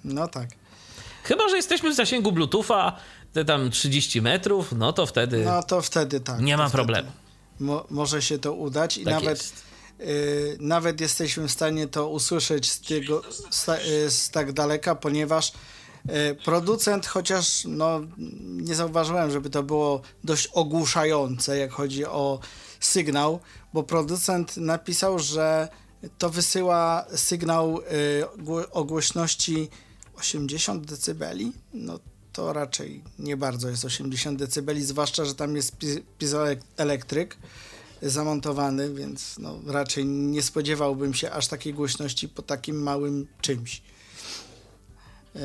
No 0.03 0.27
tak. 0.27 0.50
Chyba, 1.24 1.50
że 1.50 1.55
jesteśmy 1.55 1.91
w 1.91 1.95
zasięgu 1.95 2.31
Bluetootha, 2.31 2.95
te 3.33 3.45
tam 3.45 3.71
30 3.71 4.21
metrów, 4.21 4.71
no 4.71 4.93
to 4.93 5.05
wtedy. 5.05 5.45
No 5.45 5.63
to 5.63 5.81
wtedy 5.81 6.19
tak. 6.19 6.39
Nie 6.39 6.57
ma 6.57 6.69
problemu. 6.69 7.12
Mo 7.59 7.85
może 7.89 8.21
się 8.21 8.39
to 8.39 8.53
udać 8.53 8.97
i 8.97 9.03
tak 9.03 9.13
nawet. 9.13 9.53
Y, 9.99 10.57
nawet 10.59 11.01
jesteśmy 11.01 11.47
w 11.47 11.51
stanie 11.51 11.87
to 11.87 12.09
usłyszeć 12.09 12.71
z, 12.71 12.81
tego, 12.81 13.21
z, 13.51 13.69
y, 13.69 14.11
z 14.11 14.29
tak 14.29 14.53
daleka, 14.53 14.95
ponieważ 14.95 15.51
y, 15.51 16.35
producent, 16.45 17.05
chociaż 17.05 17.63
no, 17.65 18.01
nie 18.47 18.75
zauważyłem, 18.75 19.31
żeby 19.31 19.49
to 19.49 19.63
było 19.63 20.01
dość 20.23 20.47
ogłuszające, 20.47 21.57
jak 21.57 21.71
chodzi 21.71 22.05
o 22.05 22.39
sygnał, 22.79 23.39
bo 23.73 23.83
producent 23.83 24.57
napisał, 24.57 25.19
że 25.19 25.67
to 26.17 26.29
wysyła 26.29 27.05
sygnał 27.15 27.79
y, 27.79 28.71
o 28.71 28.83
głośności 28.83 29.69
80 30.15 30.85
dB. 30.85 31.25
No 31.73 31.99
to 32.38 32.53
raczej 32.53 33.03
nie 33.20 33.38
bardzo 33.38 33.70
jest 33.70 33.86
80 33.86 34.44
dB, 34.44 34.82
zwłaszcza, 34.82 35.25
że 35.25 35.36
tam 35.36 35.56
jest 35.56 35.75
piezoelektryk 36.17 37.38
zamontowany, 38.01 38.94
więc 38.94 39.36
no, 39.39 39.60
raczej 39.67 40.06
nie 40.06 40.41
spodziewałbym 40.41 41.13
się 41.13 41.32
aż 41.32 41.48
takiej 41.48 41.74
głośności 41.74 42.29
po 42.29 42.41
takim 42.41 42.84
małym 42.84 43.27
czymś. 43.41 43.82
Y, 45.36 45.39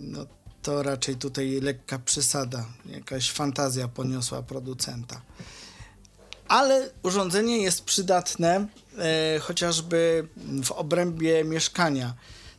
no 0.00 0.26
to 0.62 0.82
raczej 0.82 1.16
tutaj 1.16 1.60
lekka 1.60 1.98
przesada, 1.98 2.66
jakaś 2.86 3.30
fantazja 3.30 3.88
poniosła 3.88 4.42
producenta 4.42 5.20
ale 6.48 6.90
urządzenie 7.02 7.58
jest 7.62 7.84
przydatne 7.84 8.66
e, 8.98 9.38
chociażby 9.38 10.28
w 10.64 10.72
obrębie 10.72 11.44
mieszkania. 11.44 12.14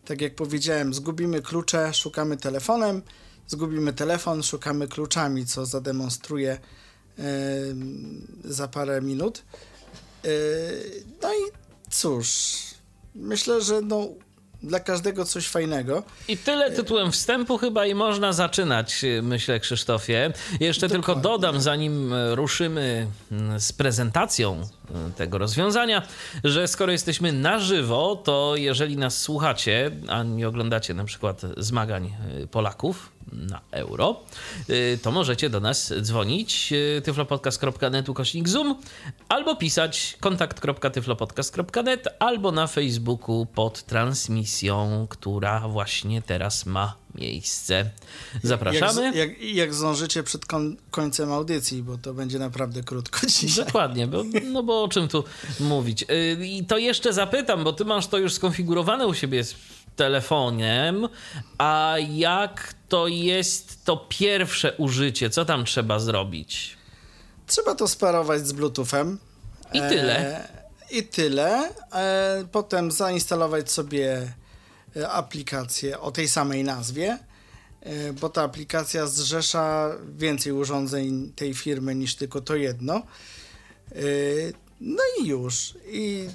Tak 0.06 0.22
jak 0.22 0.36
powiedziałem, 0.36 0.94
zgubimy 0.94 1.42
klucze, 1.42 1.94
szukamy 1.94 2.38
telefonem, 2.38 3.02
zgubimy 3.48 3.94
telefon, 3.94 4.44
szukamy 4.44 4.88
kluczami, 4.88 5.46
co 5.46 5.66
zademonstruję 5.66 6.60
za 8.44 8.68
parę 8.68 9.02
minut. 9.02 9.44
E, 10.26 10.30
no 11.22 11.34
i 11.34 11.52
cóż, 11.90 12.58
myślę, 13.16 13.62
że 13.62 13.82
no, 13.82 14.08
dla 14.64 14.80
każdego 14.80 15.26
coś 15.26 15.48
fajnego. 15.48 16.04
I 16.28 16.38
tyle 16.38 16.72
tytułem 16.72 17.12
wstępu 17.12 17.58
chyba 17.58 17.86
i 17.86 17.96
można 17.96 18.34
zaczynać, 18.34 19.06
myślę, 19.22 19.60
Krzysztofie. 19.60 20.34
Jeszcze 20.60 20.88
Dokładnie. 20.88 20.90
tylko 20.90 21.30
dodam, 21.30 21.62
zanim 21.62 22.14
ruszymy 22.34 23.08
mm, 23.32 23.60
z 23.60 23.74
prezentacją 23.74 24.68
mm, 24.92 25.14
tego 25.14 25.38
rozwiązania, 25.38 26.02
że 26.44 26.68
skoro 26.68 26.92
jesteśmy 26.92 27.32
na 27.32 27.60
żywo, 27.60 28.22
to 28.24 28.54
jeżeli 28.56 28.98
nas 28.98 29.22
słuchacie, 29.22 29.92
a 30.08 30.24
nie 30.24 30.48
oglądacie 30.48 30.94
na 30.94 31.04
przykład 31.04 31.42
zmagań 31.58 32.14
y, 32.44 32.48
Polaków, 32.48 33.15
na 33.32 33.62
euro, 33.72 34.24
y, 34.70 35.00
to 35.02 35.12
możecie 35.12 35.50
do 35.50 35.60
nas 35.60 35.94
dzwonić 36.02 36.74
y, 36.74 37.02
tyflopodcast.net 37.02 38.10
ukośnik 38.10 38.50
zoom 38.50 38.76
albo 39.30 39.56
pisać 39.56 40.18
kontakt.tyflopodcast.net 40.20 42.08
albo 42.20 42.52
na 42.52 42.68
Facebooku 42.68 43.46
pod 43.46 43.84
transmisją, 43.84 45.08
która 45.10 45.68
właśnie 45.68 46.22
teraz 46.22 46.66
ma 46.66 46.96
miejsce. 47.16 47.90
Zapraszamy. 48.44 49.06
Jak, 49.06 49.16
jak, 49.16 49.42
jak 49.42 49.74
zdążycie 49.74 50.24
przed 50.24 50.46
kon, 50.46 50.78
końcem 50.92 51.32
audycji, 51.32 51.84
bo 51.84 51.98
to 51.98 52.14
będzie 52.14 52.40
naprawdę 52.40 52.84
krótko 52.84 53.28
dzisiaj. 53.40 53.66
Dokładnie, 53.66 54.08
bo, 54.08 54.24
no 54.52 54.64
bo 54.64 54.84
o 54.84 54.88
czym 54.88 55.08
tu 55.08 55.24
mówić. 55.60 56.04
Y, 56.04 56.46
I 56.46 56.66
to 56.66 56.78
jeszcze 56.78 57.14
zapytam, 57.14 57.64
bo 57.64 57.74
ty 57.74 57.86
masz 57.86 58.08
to 58.08 58.18
już 58.18 58.34
skonfigurowane 58.34 59.08
u 59.08 59.14
siebie 59.14 59.44
telefonem, 59.96 61.10
a 61.58 61.96
jak 62.10 62.74
to 62.90 63.08
jest 63.08 63.86
to 63.86 63.98
pierwsze 64.10 64.74
użycie? 64.78 65.30
Co 65.30 65.46
tam 65.46 65.66
trzeba 65.66 66.00
zrobić? 66.00 66.78
Trzeba 67.48 67.76
to 67.76 67.88
sparować 67.88 68.48
z 68.48 68.52
Bluetoothem. 68.52 69.20
I 69.74 69.80
tyle. 69.80 70.18
E, 70.18 70.48
I 70.92 71.04
tyle. 71.04 71.70
E, 71.94 72.46
potem 72.52 72.92
zainstalować 72.92 73.72
sobie 73.72 74.34
e, 74.96 75.10
aplikację 75.10 76.00
o 76.00 76.12
tej 76.12 76.28
samej 76.28 76.64
nazwie, 76.64 77.18
e, 77.82 78.14
bo 78.14 78.30
ta 78.30 78.44
aplikacja 78.44 79.08
zrzesza 79.08 79.92
więcej 80.18 80.52
urządzeń 80.52 81.34
tej 81.36 81.54
firmy 81.54 81.96
niż 81.96 82.16
tylko 82.16 82.42
to 82.42 82.56
jedno. 82.56 83.02
No 84.82 85.04
i 85.20 85.28
już. 85.28 85.74
I 85.88 86.28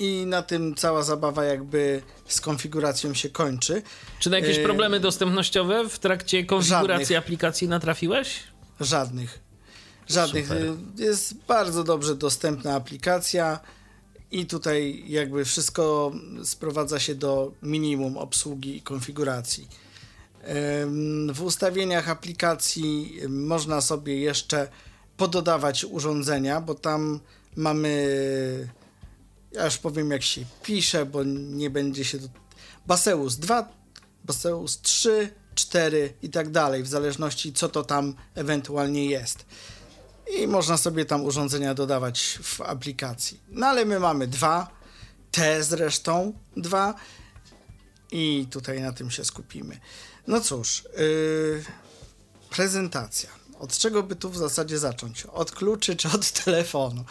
i 0.00 0.26
na 0.26 0.42
tym 0.42 0.74
cała 0.74 1.02
zabawa 1.02 1.44
jakby 1.44 2.02
z 2.26 2.40
konfiguracją 2.40 3.14
się 3.14 3.28
kończy. 3.28 3.82
Czy 4.18 4.30
na 4.30 4.38
jakieś 4.38 4.58
e, 4.58 4.62
problemy 4.62 5.00
dostępnościowe 5.00 5.88
w 5.88 5.98
trakcie 5.98 6.44
konfiguracji 6.44 7.06
żadnych. 7.06 7.18
aplikacji 7.18 7.68
natrafiłeś? 7.68 8.42
Żadnych. 8.80 9.38
Żadnych. 10.08 10.48
Super. 10.48 10.66
Jest 10.96 11.34
bardzo 11.34 11.84
dobrze 11.84 12.16
dostępna 12.16 12.74
aplikacja 12.74 13.60
i 14.30 14.46
tutaj 14.46 15.04
jakby 15.06 15.44
wszystko 15.44 16.12
sprowadza 16.44 17.00
się 17.00 17.14
do 17.14 17.52
minimum 17.62 18.16
obsługi 18.16 18.76
i 18.76 18.82
konfiguracji. 18.82 19.68
W 21.32 21.42
ustawieniach 21.42 22.08
aplikacji 22.08 23.20
można 23.28 23.80
sobie 23.80 24.20
jeszcze 24.20 24.68
pododawać 25.16 25.84
urządzenia, 25.84 26.60
bo 26.60 26.74
tam 26.74 27.20
mamy 27.56 28.08
ja 29.52 29.64
już 29.64 29.78
powiem, 29.78 30.10
jak 30.10 30.22
się 30.22 30.44
pisze, 30.62 31.06
bo 31.06 31.24
nie 31.24 31.70
będzie 31.70 32.04
się. 32.04 32.18
Baseus 32.86 33.36
2, 33.36 33.68
Baseus 34.24 34.80
3, 34.80 35.34
4 35.54 36.14
i 36.22 36.30
tak 36.30 36.50
dalej, 36.50 36.82
w 36.82 36.88
zależności 36.88 37.52
co 37.52 37.68
to 37.68 37.84
tam 37.84 38.14
ewentualnie 38.34 39.06
jest. 39.06 39.46
I 40.38 40.46
można 40.46 40.76
sobie 40.76 41.04
tam 41.04 41.24
urządzenia 41.24 41.74
dodawać 41.74 42.38
w 42.42 42.60
aplikacji. 42.60 43.40
No 43.48 43.66
ale 43.66 43.84
my 43.84 44.00
mamy 44.00 44.26
dwa, 44.26 44.70
te 45.30 45.64
zresztą 45.64 46.32
dwa, 46.56 46.94
i 48.12 48.46
tutaj 48.50 48.80
na 48.80 48.92
tym 48.92 49.10
się 49.10 49.24
skupimy. 49.24 49.80
No 50.26 50.40
cóż, 50.40 50.84
yy, 50.98 51.64
prezentacja. 52.50 53.39
Od 53.60 53.78
czego 53.78 54.02
by 54.02 54.16
tu 54.16 54.30
w 54.30 54.36
zasadzie 54.36 54.78
zacząć? 54.78 55.26
Od 55.26 55.52
kluczy 55.52 55.96
czy 55.96 56.08
od 56.08 56.30
telefonu? 56.30 57.04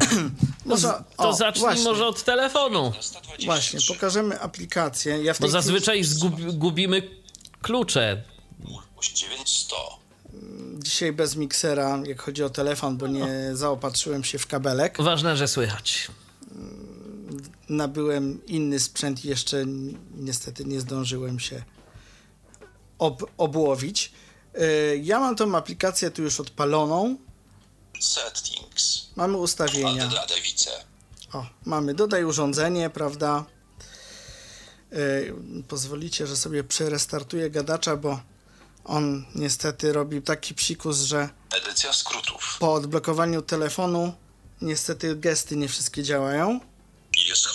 może, 0.64 0.88
to 1.16 1.28
o, 1.28 1.32
zacznij 1.32 1.60
właśnie. 1.60 1.84
może 1.84 2.06
od 2.06 2.24
telefonu. 2.24 2.92
Właśnie, 3.44 3.80
pokażemy 3.88 4.40
aplikację. 4.40 5.22
Ja 5.22 5.34
Bo 5.40 5.48
zazwyczaj 5.48 6.04
zgubimy 6.04 7.10
klucze. 7.62 8.22
Dzisiaj 10.78 11.12
bez 11.12 11.36
miksera, 11.36 12.02
jak 12.06 12.22
chodzi 12.22 12.44
o 12.44 12.50
telefon, 12.50 12.96
bo 12.96 13.06
nie 13.06 13.50
zaopatrzyłem 13.52 14.24
się 14.24 14.38
w 14.38 14.46
kabelek. 14.46 15.02
Ważne, 15.02 15.36
że 15.36 15.48
słychać. 15.48 16.08
Nabyłem 17.68 18.46
inny 18.46 18.80
sprzęt 18.80 19.24
i 19.24 19.28
jeszcze 19.28 19.64
niestety 20.16 20.64
nie 20.64 20.80
zdążyłem 20.80 21.40
się 21.40 21.62
ob 22.98 23.30
obłowić. 23.38 24.12
Y, 24.60 25.00
ja 25.02 25.20
mam 25.20 25.36
tą 25.36 25.56
aplikację 25.56 26.10
tu 26.10 26.22
już 26.22 26.40
odpaloną. 26.40 27.16
Settings. 28.00 29.06
Mamy 29.16 29.36
ustawienia. 29.36 30.10
O, 31.32 31.46
mamy 31.64 31.94
dodaj 31.94 32.24
urządzenie, 32.24 32.90
prawda? 32.90 33.44
Yy, 34.92 35.34
pozwolicie, 35.68 36.26
że 36.26 36.36
sobie 36.36 36.64
przerestartuję 36.64 37.50
gadacza, 37.50 37.96
bo 37.96 38.20
on 38.84 39.26
niestety 39.34 39.92
robi 39.92 40.22
taki 40.22 40.54
psikus, 40.54 40.98
że 40.98 41.28
Edycja 41.50 41.92
skrótów. 41.92 42.56
po 42.60 42.72
odblokowaniu 42.74 43.42
telefonu 43.42 44.12
niestety 44.60 45.16
gesty 45.16 45.56
nie 45.56 45.68
wszystkie 45.68 46.02
działają. 46.02 46.60
Jest 47.28 47.46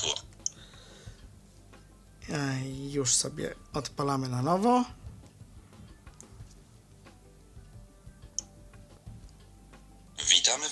Yy, 2.30 2.92
już 2.92 3.14
sobie 3.14 3.56
odpalamy 3.74 4.30
na 4.30 4.42
nowo. 4.42 4.86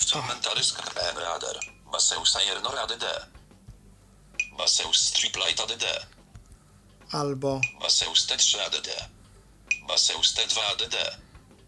Komentarzach 0.06 0.96
Radar. 0.96 1.60
Baseus 1.92 2.36
Ajerno 2.36 2.70
ADD. 2.70 3.06
Baseus 4.58 5.12
Triplight 5.12 5.60
ADD. 5.60 5.86
Albo 7.12 7.62
Baseus 7.82 8.28
T3 8.28 8.60
ADD. 8.60 8.90
Baseus 9.88 10.34
T2 10.34 10.60
ADD. 10.72 10.96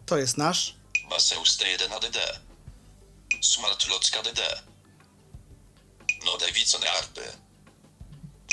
To 0.05 0.17
jest 0.17 0.37
nasz. 0.37 0.75
Baseus 1.09 1.57
T1 1.57 1.93
ADD. 1.93 2.17
Smart 3.41 3.87
Lock 3.89 4.05
ADD. 4.19 4.41
No 6.25 6.37
Davidson 6.37 6.81
ARPy. 6.97 7.21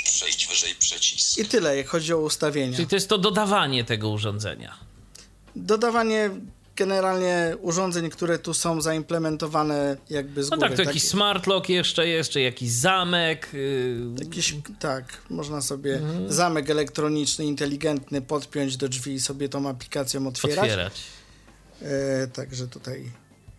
Przejdź 0.03 0.47
wyżej 0.47 0.75
przycisk. 0.75 1.37
I 1.37 1.45
tyle, 1.45 1.77
jak 1.77 1.87
chodzi 1.87 2.13
o 2.13 2.17
ustawienia. 2.17 2.75
Czyli 2.75 2.87
to 2.87 2.95
jest 2.95 3.09
to 3.09 3.17
dodawanie 3.17 3.83
tego 3.83 4.09
urządzenia. 4.09 4.77
Dodawanie 5.55 6.29
generalnie 6.79 7.55
urządzeń, 7.61 8.09
które 8.09 8.39
tu 8.39 8.53
są 8.53 8.81
zaimplementowane 8.81 9.97
jakby 10.09 10.43
z 10.43 10.49
góry. 10.49 10.61
No 10.61 10.67
tak, 10.67 10.77
to 10.77 10.83
jakiś 10.83 11.03
smart 11.03 11.47
lock 11.47 11.69
jeszcze 11.69 12.07
jest, 12.07 12.29
czy 12.29 12.41
jakiś 12.41 12.71
zamek. 12.71 13.49
Yy... 13.53 13.97
Jakiś, 14.19 14.55
tak, 14.79 15.21
można 15.29 15.61
sobie 15.61 15.95
mhm. 15.95 16.33
zamek 16.33 16.69
elektroniczny, 16.69 17.45
inteligentny 17.45 18.21
podpiąć 18.21 18.77
do 18.77 18.89
drzwi 18.89 19.13
i 19.13 19.19
sobie 19.19 19.49
tą 19.49 19.69
aplikacją 19.69 20.27
otwierać. 20.27 20.59
Otwierać. 20.59 20.93
E, 21.81 22.27
także 22.27 22.67
tutaj... 22.67 23.11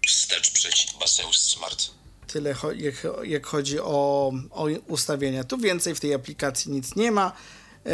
Wstecz 0.06 0.50
przeciw 0.50 0.98
Baseus 1.00 1.36
Smart. 1.36 1.90
Tyle 2.26 2.54
jak, 2.76 3.06
jak 3.24 3.46
chodzi 3.46 3.80
o, 3.80 4.32
o 4.50 4.66
ustawienia. 4.86 5.44
Tu 5.44 5.58
więcej 5.58 5.94
w 5.94 6.00
tej 6.00 6.14
aplikacji 6.14 6.72
nic 6.72 6.96
nie 6.96 7.12
ma. 7.12 7.32
E, 7.86 7.92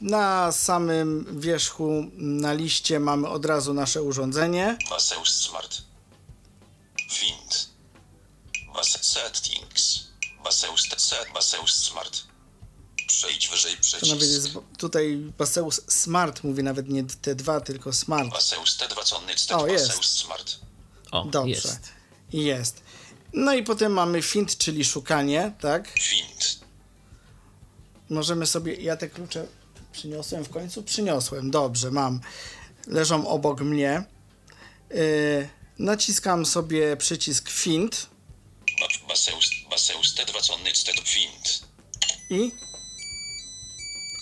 na 0.00 0.52
samym 0.52 1.40
wierzchu 1.40 2.04
na 2.12 2.52
liście 2.52 3.00
mamy 3.00 3.28
od 3.28 3.44
razu 3.44 3.74
nasze 3.74 4.02
urządzenie. 4.02 4.78
Baseus 4.90 5.36
Smart. 5.36 5.82
Wind. 7.20 7.70
Settings. 9.00 10.00
Baseus 10.44 10.88
set. 10.96 11.26
Baseus 11.34 11.72
Smart. 11.72 12.22
Przejdź 13.06 13.48
wyżej 13.48 13.76
przycisk. 13.76 14.00
To 14.00 14.06
nawet 14.06 14.28
jest, 14.28 14.48
tutaj 14.78 15.16
Baseus 15.38 15.80
Smart 15.88 16.44
mówi 16.44 16.62
nawet 16.62 16.88
nie 16.88 17.04
T2, 17.04 17.60
tylko 17.60 17.92
Smart. 17.92 18.30
Baseus 18.30 18.78
T2, 18.78 19.04
co 19.04 19.16
on 19.16 19.26
T2, 19.26 19.62
o, 19.62 19.66
jest. 19.66 19.88
Baseus 19.88 20.06
Smart. 20.06 20.56
O, 21.10 21.24
Dobrze. 21.24 21.50
Jest. 21.50 21.92
jest. 22.32 22.82
No 23.32 23.54
i 23.54 23.62
potem 23.62 23.92
mamy 23.92 24.22
Find, 24.22 24.56
czyli 24.56 24.84
szukanie, 24.84 25.52
tak? 25.60 25.88
Find 25.98 26.59
możemy 28.10 28.46
sobie, 28.46 28.74
ja 28.74 28.96
te 28.96 29.08
klucze 29.08 29.46
przyniosłem 29.92 30.44
w 30.44 30.48
końcu, 30.48 30.82
przyniosłem, 30.82 31.50
dobrze, 31.50 31.90
mam, 31.90 32.20
leżą 32.86 33.28
obok 33.28 33.60
mnie. 33.60 34.04
Yy, 34.90 35.48
naciskam 35.78 36.46
sobie 36.46 36.96
przycisk 36.96 37.50
Find. 37.50 38.06
Baseus, 39.08 39.50
Baseus 39.70 40.14
T2 40.14 41.02
Find. 41.04 41.62
I? 42.30 42.52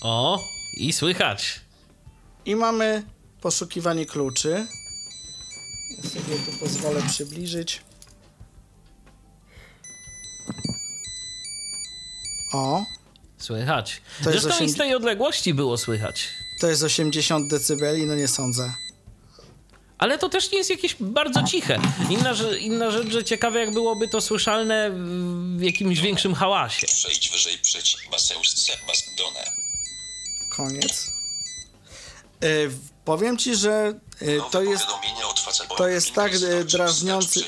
O, 0.02 0.44
i 0.76 0.92
słychać. 0.92 1.60
I 2.44 2.56
mamy 2.56 3.02
poszukiwanie 3.40 4.06
kluczy. 4.06 4.66
Ja 5.90 6.10
sobie 6.10 6.36
tu 6.38 6.58
pozwolę 6.60 7.02
przybliżyć. 7.08 7.82
O, 12.52 12.84
Słychać. 13.38 14.00
To 14.24 14.30
Zresztą 14.30 14.48
8... 14.48 14.66
i 14.66 14.70
z 14.70 14.76
tej 14.76 14.94
odległości 14.94 15.54
było 15.54 15.78
słychać. 15.78 16.28
To 16.60 16.66
jest 16.66 16.82
80 16.82 17.50
decybeli? 17.50 18.06
No 18.06 18.14
nie 18.14 18.28
sądzę. 18.28 18.72
Ale 19.98 20.18
to 20.18 20.28
też 20.28 20.52
nie 20.52 20.58
jest 20.58 20.70
jakieś 20.70 20.96
bardzo 21.00 21.42
ciche. 21.42 21.78
Inna, 22.10 22.34
inna 22.60 22.90
rzecz, 22.90 23.08
że 23.08 23.24
ciekawe 23.24 23.60
jak 23.60 23.72
byłoby 23.72 24.08
to 24.08 24.20
słyszalne 24.20 24.90
w 25.56 25.62
jakimś 25.62 26.00
większym 26.00 26.34
hałasie. 26.34 26.86
Przejdź 26.86 27.30
wyżej 27.30 27.58
przeciw 27.58 28.10
Maseus 28.10 28.70
Done. 29.16 29.52
Koniec. 30.56 31.17
Yy, 32.42 32.70
powiem 33.04 33.36
ci, 33.36 33.56
że 33.56 34.00
yy, 34.20 34.40
to 34.50 34.62
jest 34.62 34.84
to 35.76 35.88
jest 35.88 36.14
tak 36.14 36.32
e, 36.34 36.64
drażniący 36.64 37.40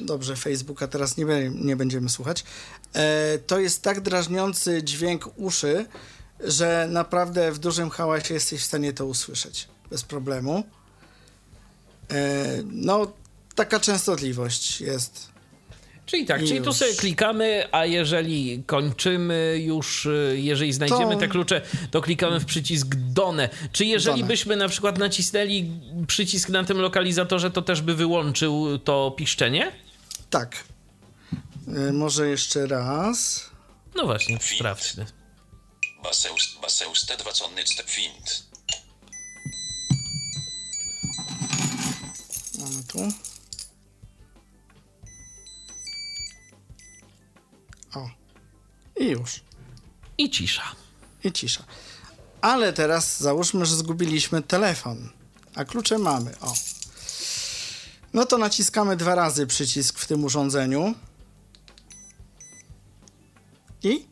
dobrze, 0.00 0.36
Facebooka 0.36 0.88
teraz 0.88 1.16
nie, 1.16 1.24
nie 1.54 1.76
będziemy 1.76 2.08
słuchać 2.08 2.44
E, 2.94 3.38
to 3.38 3.58
jest 3.58 3.82
tak 3.82 4.00
drażniący 4.00 4.82
dźwięk 4.82 5.30
uszy, 5.36 5.86
że 6.40 6.88
naprawdę 6.90 7.52
w 7.52 7.58
dużym 7.58 7.90
hałasie 7.90 8.34
jesteś 8.34 8.60
w 8.60 8.64
stanie 8.64 8.92
to 8.92 9.06
usłyszeć 9.06 9.68
bez 9.90 10.02
problemu. 10.02 10.64
E, 12.10 12.44
no, 12.64 13.12
taka 13.54 13.80
częstotliwość 13.80 14.80
jest. 14.80 15.33
Czyli 16.06 16.26
tak, 16.26 16.42
I 16.42 16.44
czyli 16.44 16.56
już. 16.56 16.66
tu 16.66 16.72
sobie 16.72 16.94
klikamy, 16.94 17.68
a 17.72 17.84
jeżeli 17.86 18.62
kończymy 18.66 19.60
już, 19.64 20.06
e, 20.06 20.10
jeżeli 20.36 20.72
znajdziemy 20.72 21.14
to... 21.14 21.20
te 21.20 21.28
klucze, 21.28 21.60
to 21.90 22.02
klikamy 22.02 22.40
w 22.40 22.44
przycisk 22.44 22.86
Done. 22.94 23.48
Czy 23.72 23.84
jeżeli 23.84 24.20
Done. 24.20 24.28
byśmy 24.28 24.56
na 24.56 24.68
przykład 24.68 24.98
nacisnęli 24.98 25.70
przycisk 26.06 26.48
na 26.48 26.64
tym 26.64 26.78
lokalizatorze, 26.80 27.50
to 27.50 27.62
też 27.62 27.82
by 27.82 27.94
wyłączył 27.94 28.78
to 28.78 29.14
piszczenie? 29.16 29.72
Tak, 30.30 30.64
E, 31.68 31.92
może 31.92 32.28
jeszcze 32.28 32.66
raz. 32.66 33.44
No 33.94 34.06
właśnie, 34.06 34.38
sprawdźmy. 34.56 35.06
Baseus, 36.02 36.58
Baseus 36.62 37.06
T2 37.06 37.52
Wind. 37.96 38.44
Mamy 42.58 42.84
tu. 42.88 42.98
I 48.96 49.04
już. 49.04 49.40
I 50.18 50.30
cisza. 50.30 50.62
I 51.24 51.32
cisza. 51.32 51.64
Ale 52.40 52.72
teraz 52.72 53.20
załóżmy, 53.20 53.66
że 53.66 53.76
zgubiliśmy 53.76 54.42
telefon, 54.42 55.10
a 55.54 55.64
klucze 55.64 55.98
mamy. 55.98 56.34
O. 56.40 56.54
No 58.12 58.26
to 58.26 58.38
naciskamy 58.38 58.96
dwa 58.96 59.14
razy 59.14 59.46
przycisk 59.46 59.98
w 59.98 60.06
tym 60.06 60.24
urządzeniu. 60.24 60.94
I? 63.82 64.06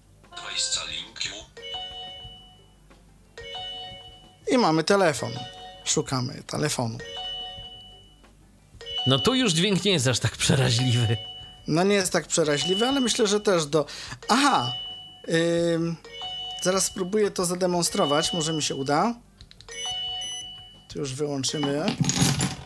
I 4.53 4.59
mamy 4.59 4.85
telefon. 4.85 5.33
Szukamy 5.85 6.43
telefonu. 6.47 6.99
No 9.07 9.19
tu 9.19 9.35
już 9.35 9.53
dźwięk 9.53 9.85
nie 9.85 9.93
jest 9.93 10.07
aż 10.07 10.19
tak 10.19 10.37
przeraźliwy. 10.37 11.17
No 11.67 11.85
nie 11.85 11.95
jest 11.95 12.13
tak 12.13 12.27
przeraźliwy, 12.27 12.87
ale 12.87 13.01
myślę, 13.01 13.27
że 13.27 13.41
też 13.41 13.67
do... 13.67 13.87
Aha! 14.29 14.73
Ym... 15.75 15.97
Zaraz 16.63 16.85
spróbuję 16.85 17.31
to 17.31 17.45
zademonstrować, 17.45 18.33
może 18.33 18.53
mi 18.53 18.63
się 18.63 18.75
uda. 18.75 19.15
Tu 20.89 20.99
już 20.99 21.15
wyłączymy. 21.15 21.97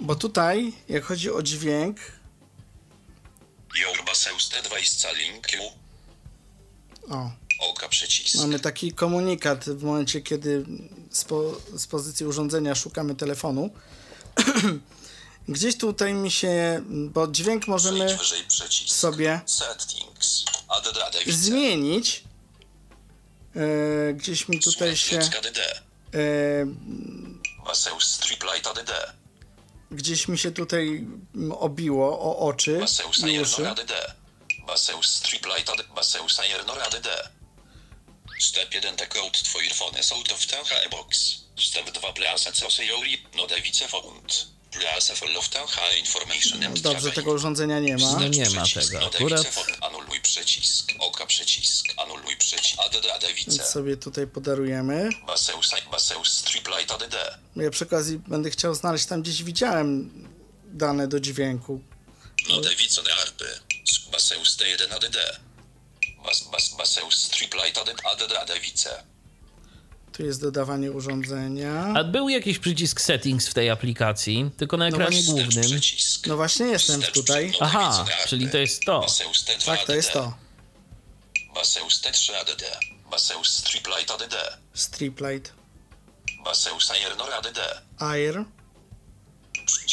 Bo 0.00 0.14
tutaj, 0.14 0.72
jak 0.88 1.04
chodzi 1.04 1.30
o 1.30 1.42
dźwięk... 1.42 1.98
Your 3.80 4.04
Baseus 4.06 4.50
T2 4.50 4.76
o. 7.10 7.30
Oka 7.70 7.88
przycisk. 7.88 8.36
Mamy 8.36 8.60
taki 8.60 8.92
komunikat 8.92 9.64
w 9.64 9.82
momencie, 9.82 10.20
kiedy 10.20 10.64
z, 11.10 11.24
po, 11.24 11.52
z 11.76 11.86
pozycji 11.86 12.26
urządzenia 12.26 12.74
szukamy 12.74 13.14
telefonu. 13.14 13.70
Gdzieś 15.48 15.78
tutaj 15.78 16.14
mi 16.14 16.30
się, 16.30 16.82
bo 16.88 17.28
dźwięk 17.28 17.68
możemy 17.68 18.18
sobie 18.86 19.40
zmienić. 21.26 22.24
E, 23.56 24.14
gdzieś 24.14 24.48
mi 24.48 24.60
tutaj 24.60 24.96
się... 24.96 25.18
E, 25.18 26.66
gdzieś 29.90 30.28
mi 30.28 30.38
się 30.38 30.50
tutaj 30.50 31.06
obiło 31.58 32.20
o 32.20 32.38
oczy 32.38 32.80
i 33.26 33.40
uszy. 33.40 33.74
Step 38.40 38.74
1 38.74 38.96
take 38.96 39.20
out 39.20 39.32
twoje 39.32 39.70
phone 39.70 39.98
out 40.12 40.32
of 40.32 40.46
the 40.46 40.88
box. 40.90 41.36
Step 41.56 41.90
2 41.90 42.12
place 42.12 42.84
jori 42.84 43.22
no 43.36 43.46
device 43.46 43.88
font. 43.88 44.55
And 46.66 46.80
Dobrze, 46.80 47.12
tego 47.12 47.32
urządzenia 47.32 47.80
nie 47.80 47.96
ma. 47.96 48.12
No 48.12 48.28
nie 48.28 48.50
ma 48.50 48.64
tego 48.66 49.06
akurat. 49.06 49.46
Anuluj 49.80 50.20
przycisk, 50.20 50.92
oka 50.98 51.26
przycisk, 51.26 51.86
anuluj 51.96 52.36
przycisk, 52.36 52.76
add. 52.86 52.96
Więc 53.36 53.62
sobie 53.62 53.96
tutaj 53.96 54.26
podarujemy. 54.26 55.08
Baseus, 55.26 55.70
Baseus 55.90 56.42
Triplight 56.42 56.90
ADD. 56.92 57.14
Ja 57.56 57.70
przy 57.70 57.84
okazji 57.84 58.18
będę 58.18 58.50
chciał 58.50 58.74
znaleźć, 58.74 59.06
tam 59.06 59.22
gdzieś 59.22 59.42
widziałem 59.42 60.10
dane 60.64 61.08
do 61.08 61.20
dźwięku. 61.20 61.80
No 62.48 62.60
device 62.60 63.02
arpy. 63.22 63.60
Baseus 64.12 64.56
T1 64.56 64.94
ADD. 64.94 65.16
Bas, 66.24 66.42
bas, 66.42 66.74
baseus 66.74 67.28
triplight 67.28 67.78
add 67.78 68.32
adewice. 68.32 69.02
Tu 70.16 70.24
jest 70.24 70.40
dodawanie 70.40 70.92
urządzenia. 70.92 71.92
A 71.96 72.04
był 72.04 72.28
jakiś 72.28 72.58
przycisk 72.58 73.00
settings 73.00 73.48
w 73.48 73.54
tej 73.54 73.70
aplikacji, 73.70 74.50
tylko 74.56 74.76
na 74.76 74.88
no 74.88 74.96
ekranie 74.96 75.22
no 75.26 75.32
głównym. 75.32 75.64
Przycisk. 75.64 76.26
No 76.26 76.36
właśnie 76.36 76.66
jestem 76.66 77.02
tutaj. 77.02 77.52
Aha, 77.60 78.04
czyli 78.28 78.50
to 78.50 78.58
jest 78.58 78.82
to. 78.84 79.06
Tak, 79.66 79.84
to 79.84 79.94
jest 79.94 80.12
to. 80.12 80.34
Baseus 81.54 82.02
T3 82.02 82.34
ADD. 82.34 82.64
Baseus 83.10 83.48
Striplight 83.48 84.10
ADD. 84.10 84.34
Striplight. 84.74 85.52
Baseus 86.44 86.90
Air 86.90 87.16
Nor 87.16 87.34
ADD. 87.34 87.58
Air. 87.98 88.44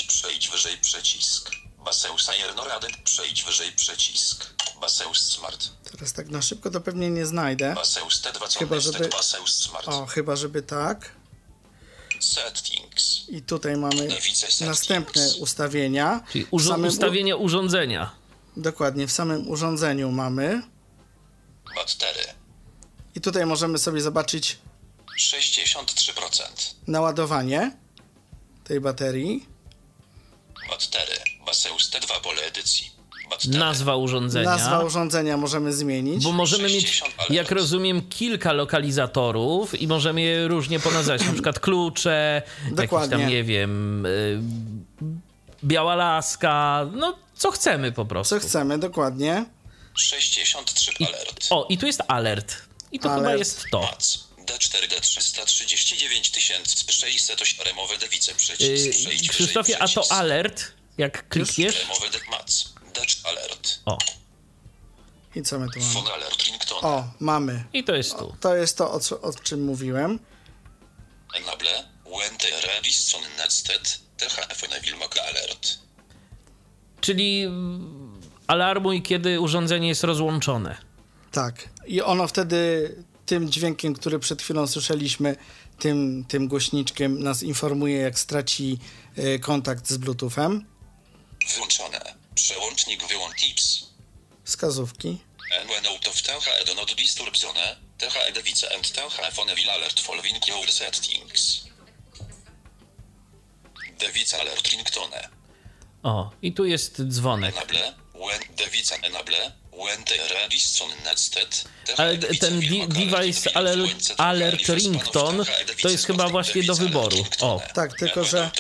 Przejdź 0.08 0.50
wyżej 0.50 0.78
przycisk. 0.78 1.52
Baseus 1.86 2.30
Air 2.30 2.56
Nor 2.56 2.72
ADD. 2.72 2.98
Przejdź 3.04 3.44
wyżej 3.44 3.72
przycisk. 3.72 4.46
Baseus 4.82 5.20
Smart. 5.20 5.70
Teraz 5.94 6.14
tak 6.14 6.30
na 6.30 6.42
szybko 6.42 6.70
to 6.70 6.82
pewnie 6.82 7.10
nie 7.10 7.26
znajdę. 7.26 7.74
Baseus 7.76 8.22
T2 8.22 8.58
chyba 8.58 8.80
żeby... 8.80 9.10
Baseus 9.10 9.56
Smart. 9.56 9.88
O, 9.88 10.06
chyba 10.06 10.36
żeby 10.36 10.62
tak. 10.62 11.12
Settings. 12.20 13.30
I 13.30 13.42
tutaj 13.42 13.78
mamy 13.78 14.08
następne 14.62 15.30
ustawienia. 15.40 16.24
Czyli 16.32 16.48
samym... 16.66 16.90
ustawienia 16.90 17.36
urządzenia. 17.36 18.16
Dokładnie, 18.58 19.08
w 19.08 19.12
samym 19.12 19.50
urządzeniu 19.50 20.12
mamy. 20.12 20.62
Batery. 21.76 22.34
I 23.16 23.22
tutaj 23.22 23.46
możemy 23.46 23.78
sobie 23.78 24.02
zobaczyć 24.02 24.58
63%. 25.20 26.74
Naładowanie 26.88 27.78
tej 28.64 28.82
baterii. 28.82 29.48
Batery. 30.70 31.18
Baseus 31.46 31.90
T2 31.90 32.22
pole 32.22 32.42
edycji. 32.42 32.93
Nazwa 33.48 33.96
urządzenia. 33.96 34.50
Nazwa 34.50 34.84
urządzenia 34.84 35.38
możemy 35.38 35.74
zmienić. 35.74 36.24
Bo 36.24 36.32
możemy 36.32 36.64
mieć, 36.70 37.02
jak 37.30 37.52
rozumiem, 37.52 38.02
kilka 38.10 38.54
lokalizatorów 38.54 39.82
i 39.82 39.88
możemy 39.88 40.22
je 40.22 40.48
różnie 40.48 40.80
ponazwać. 40.80 41.26
Na 41.26 41.34
przykład 41.34 41.60
klucze, 41.60 42.42
Dokładnie. 42.72 42.98
jakieś 42.98 43.10
tam, 43.10 43.30
nie 43.30 43.44
wiem, 43.44 44.06
y, 44.06 44.42
biała 45.64 45.96
laska, 45.96 46.86
no 46.94 47.16
co 47.36 47.52
chcemy 47.52 47.92
po 47.92 48.06
prostu. 48.06 48.40
Co 48.40 48.48
chcemy, 48.48 48.78
dokładnie. 48.78 49.46
63 49.94 50.92
alert. 51.08 51.48
O, 51.50 51.66
i 51.70 51.78
tu 51.78 51.86
jest 51.86 52.02
alert. 52.08 52.56
I 52.92 53.00
to 53.00 53.12
alert. 53.12 53.24
chyba 53.26 53.36
jest 53.36 53.64
to. 53.72 53.90
D4, 54.46 54.88
D339 54.88 56.40
608 56.92 57.66
remowe 57.66 57.98
dewice 57.98 58.34
przycisk. 58.36 59.12
Yy, 59.12 59.30
Krzysztofie, 59.30 59.82
a 59.82 59.88
to 59.88 60.12
alert, 60.12 60.72
jak 60.98 61.30
klikniesz... 61.30 61.80
Remowe 61.82 62.10
Dutch 62.94 63.16
Alert. 63.24 63.80
O. 63.86 63.98
I 65.36 65.44
co 65.44 65.60
my 65.60 65.70
tu 65.70 65.80
mamy? 65.80 65.94
Phone 65.94 66.12
Alert 66.12 66.44
Ringtone. 66.44 66.82
O, 66.82 67.04
mamy. 67.20 67.64
I 67.74 67.84
to 67.84 67.96
jest 67.96 68.18
tu. 68.18 68.28
O, 68.28 68.36
to 68.40 68.56
jest 68.56 68.78
to, 68.78 68.92
o, 68.92 69.00
co, 69.00 69.22
o 69.22 69.34
czym 69.34 69.64
mówiłem. 69.66 70.20
Enable, 71.36 71.84
when 72.06 72.38
the 72.38 72.68
redis 72.68 73.16
on 73.16 73.22
nested, 73.38 74.00
THF 74.18 74.64
alert. 75.30 75.78
Czyli 77.02 77.48
alarmuj, 78.48 79.02
kiedy 79.02 79.40
urządzenie 79.40 79.88
jest 79.88 80.04
rozłączone. 80.04 80.78
Tak. 81.32 81.70
I 81.88 82.02
ono 82.02 82.28
wtedy 82.28 82.90
tym 83.26 83.52
dźwiękiem, 83.52 83.94
który 83.94 84.20
przed 84.20 84.42
chwilą 84.42 84.68
słyszeliśmy, 84.68 85.36
tym, 85.80 86.26
tym 86.28 86.48
głośniczkiem 86.48 87.24
nas 87.24 87.44
informuje, 87.44 87.98
jak 87.98 88.20
straci 88.20 88.80
y, 89.18 89.40
kontakt 89.40 89.90
z 89.90 89.98
Bluetoothem. 89.98 90.66
Włączone. 91.58 92.23
Przełącznik 92.36 93.08
wyłącz 93.08 93.36
tips. 93.36 93.86
Wskazówki. 94.44 95.18
When 95.68 95.86
out 95.86 96.08
of 96.08 96.22
TH 96.22 96.66
do 96.66 96.74
not 96.74 96.96
disturbzone, 96.96 97.76
TH 97.98 98.18
edevice 98.28 98.76
and 98.76 98.92
TH 98.92 99.34
phone 99.34 99.56
will 99.56 99.70
alert 99.70 100.00
following 100.00 100.48
your 100.48 100.72
settings. 100.72 101.64
Device 104.00 104.42
alert 104.42 104.68
ringtone. 104.68 105.30
O, 106.04 106.32
i 106.42 106.54
tu 106.54 106.66
jest 106.66 107.02
dzwonek. 107.02 107.56
Enable, 107.56 107.94
when 108.14 108.56
device 108.58 108.96
enable, 108.96 109.52
when 109.72 110.04
the 110.04 110.34
register 110.34 110.88
nested. 111.06 111.64
Ale 111.98 112.18
ten 112.18 112.60
device 112.88 113.54
alert, 113.54 114.14
alert 114.18 114.70
ringtone 114.70 115.46
to 115.82 115.90
jest 115.90 116.06
chyba 116.06 116.30
właśnie 116.30 116.64
do 116.64 116.76
wyboru. 116.76 117.26
O. 117.40 117.62
Tak, 117.74 117.98
tylko 118.00 118.24
że... 118.24 118.52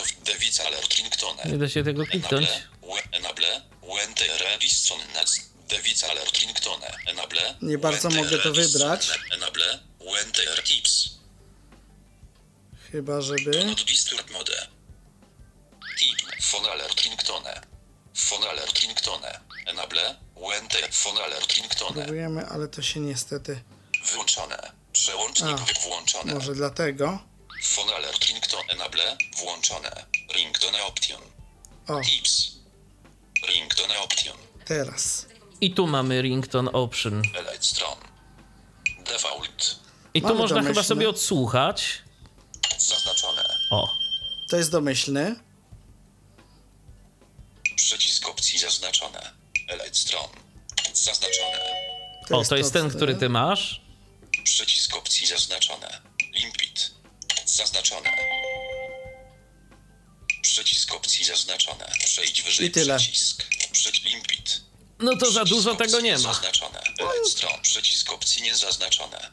Nie 1.45 1.57
da 1.57 1.69
się 1.69 1.83
tego 1.83 2.05
kliknąć. 2.05 2.47
Nie 7.61 7.77
bardzo 7.77 8.09
mogę 8.09 8.37
to 8.37 8.53
wybrać. 8.53 9.07
Chyba, 12.91 13.21
żeby... 13.21 13.75
Phone 16.41 16.69
alert 16.69 17.01
ringtone. 17.01 17.61
Phone 18.15 18.49
alert 18.49 18.79
ringtone. 18.79 19.39
Enable. 19.65 20.15
Wente. 20.49 20.91
Phone 20.91 21.23
alert 21.23 21.53
ringtone. 21.53 22.01
Próbujemy, 22.01 22.45
ale 22.47 22.67
to 22.67 22.81
się 22.81 22.99
niestety... 22.99 23.63
Wyłączone. 24.11 24.71
Przełącznik 24.93 25.57
A, 25.59 25.87
włączone. 25.87 26.33
Może 26.33 26.55
dlatego? 26.55 27.19
Phone 27.63 27.93
alert 27.93 28.25
ringtone. 28.25 28.63
Enable. 28.67 29.17
Włączone. 29.37 30.05
Ringtone 30.35 30.83
option. 30.83 31.21
O. 31.87 32.01
Tips. 32.01 32.62
Ringtone 33.53 33.99
option. 33.99 34.37
Teraz. 34.65 35.25
I 35.61 35.73
tu 35.73 35.87
mamy 35.87 36.21
ringtone 36.21 36.71
option. 36.71 37.21
Default. 39.05 39.79
I 40.13 40.21
tu 40.21 40.27
mamy 40.27 40.39
można 40.39 40.55
domyślny. 40.55 40.73
chyba 40.73 40.83
sobie 40.83 41.09
odsłuchać. 41.09 42.01
Zaznaczone. 42.77 43.43
O. 43.71 43.89
To 44.49 44.57
jest 44.57 44.71
domyślny. 44.71 45.35
Przycisk 47.75 48.27
opcji 48.27 48.59
zaznaczone. 48.59 49.31
Elite 49.67 49.95
stron. 49.95 50.27
Zaznaczone. 50.93 51.59
To 52.27 52.37
o, 52.37 52.45
to 52.45 52.55
jest 52.55 52.73
ten, 52.73 52.89
który 52.89 53.15
ty 53.15 53.29
masz. 53.29 53.81
Przycisk 54.43 54.95
opcji 54.95 55.27
zaznaczone. 55.27 56.01
Limpit. 56.33 56.91
Zaznaczone. 57.45 58.09
Przycisk 60.43 60.93
opcji 60.93 61.25
zaznaczone. 61.25 61.85
Przejdź 62.05 62.41
wyżej 62.41 62.67
I 62.67 62.71
tyle. 62.71 62.97
przycisk. 62.97 63.43
Przycisk 63.71 64.05
limpit. 64.05 64.61
No 64.99 65.17
to 65.17 65.31
za 65.31 65.45
dużo 65.45 65.75
tego 65.75 65.99
nie 65.99 66.11
ma. 66.11 66.17
Zaznaczone. 66.17 66.81
Stron. 67.29 67.61
Przycisk 67.61 68.11
opcji 68.11 68.43
niezaznaczone. 68.43 69.31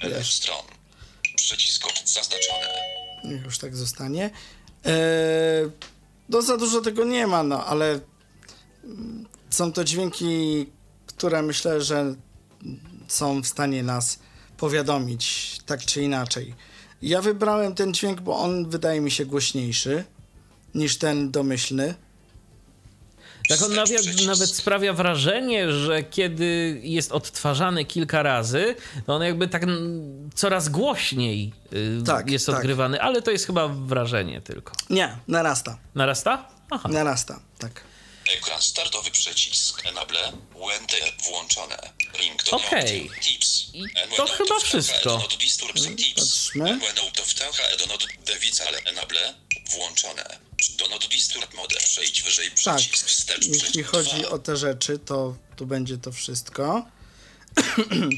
Elect 0.00 0.26
stron. 0.30 0.64
Przycisk 1.36 1.86
opcji 1.86 2.06
zaznaczone. 2.06 2.68
Niech 3.24 3.42
już 3.44 3.58
tak 3.58 3.76
zostanie. 3.76 4.30
Eee, 4.84 4.92
no 6.28 6.42
za 6.42 6.56
dużo 6.56 6.80
tego 6.80 7.04
nie 7.04 7.26
ma, 7.26 7.42
no 7.42 7.66
ale 7.66 8.00
są 9.50 9.72
to 9.72 9.84
dźwięki, 9.84 10.66
które 11.06 11.42
myślę, 11.42 11.82
że 11.82 12.14
są 13.08 13.42
w 13.42 13.46
stanie 13.46 13.82
nas 13.82 14.18
powiadomić 14.56 15.50
tak 15.66 15.84
czy 15.84 16.02
inaczej. 16.02 16.54
Ja 17.02 17.22
wybrałem 17.22 17.74
ten 17.74 17.94
dźwięk, 17.94 18.20
bo 18.20 18.38
on 18.38 18.70
wydaje 18.70 19.00
mi 19.00 19.10
się 19.10 19.26
głośniejszy 19.26 20.04
niż 20.76 20.98
ten 20.98 21.30
domyślny. 21.30 21.94
Tak 23.48 23.62
on 23.62 23.74
nawet, 23.74 24.26
nawet 24.26 24.50
sprawia 24.50 24.92
wrażenie, 24.92 25.72
że 25.72 26.02
kiedy 26.02 26.80
jest 26.82 27.12
odtwarzany 27.12 27.84
kilka 27.84 28.22
razy, 28.22 28.76
to 29.06 29.14
on 29.14 29.22
jakby 29.22 29.48
tak 29.48 29.62
coraz 30.34 30.68
głośniej 30.68 31.52
y, 31.72 32.02
tak, 32.06 32.30
jest 32.30 32.46
tak. 32.46 32.54
odgrywany, 32.54 33.02
ale 33.02 33.22
to 33.22 33.30
jest 33.30 33.46
chyba 33.46 33.68
wrażenie 33.68 34.40
tylko. 34.40 34.72
Nie, 34.90 35.16
narasta. 35.28 35.78
Narasta? 35.94 36.48
Aha. 36.70 36.88
Narasta, 36.88 37.40
tak. 37.58 37.84
Ekran 38.34 38.62
startowy 38.62 39.10
przycisk 39.10 39.86
Enable 39.86 40.32
UNT 40.54 40.92
włączone. 41.24 41.78
Okej. 42.52 43.10
Okay. 43.10 44.16
To 44.16 44.26
chyba 44.26 44.60
wszystko. 44.60 45.28
Patrzmy. 46.16 46.80
Włączone. 49.70 50.45
Disturb 51.10 51.54
mode 51.54 51.76
przejdź 51.76 52.22
wyżej 52.22 52.50
tak. 52.64 52.76
przycisk 52.76 53.28
tak. 53.28 53.46
Jeśli 53.46 53.82
chodzi 53.82 54.20
2. 54.20 54.28
o 54.28 54.38
te 54.38 54.56
rzeczy, 54.56 54.98
to 54.98 55.36
tu 55.56 55.66
będzie 55.66 55.98
to 55.98 56.12
wszystko. 56.12 56.86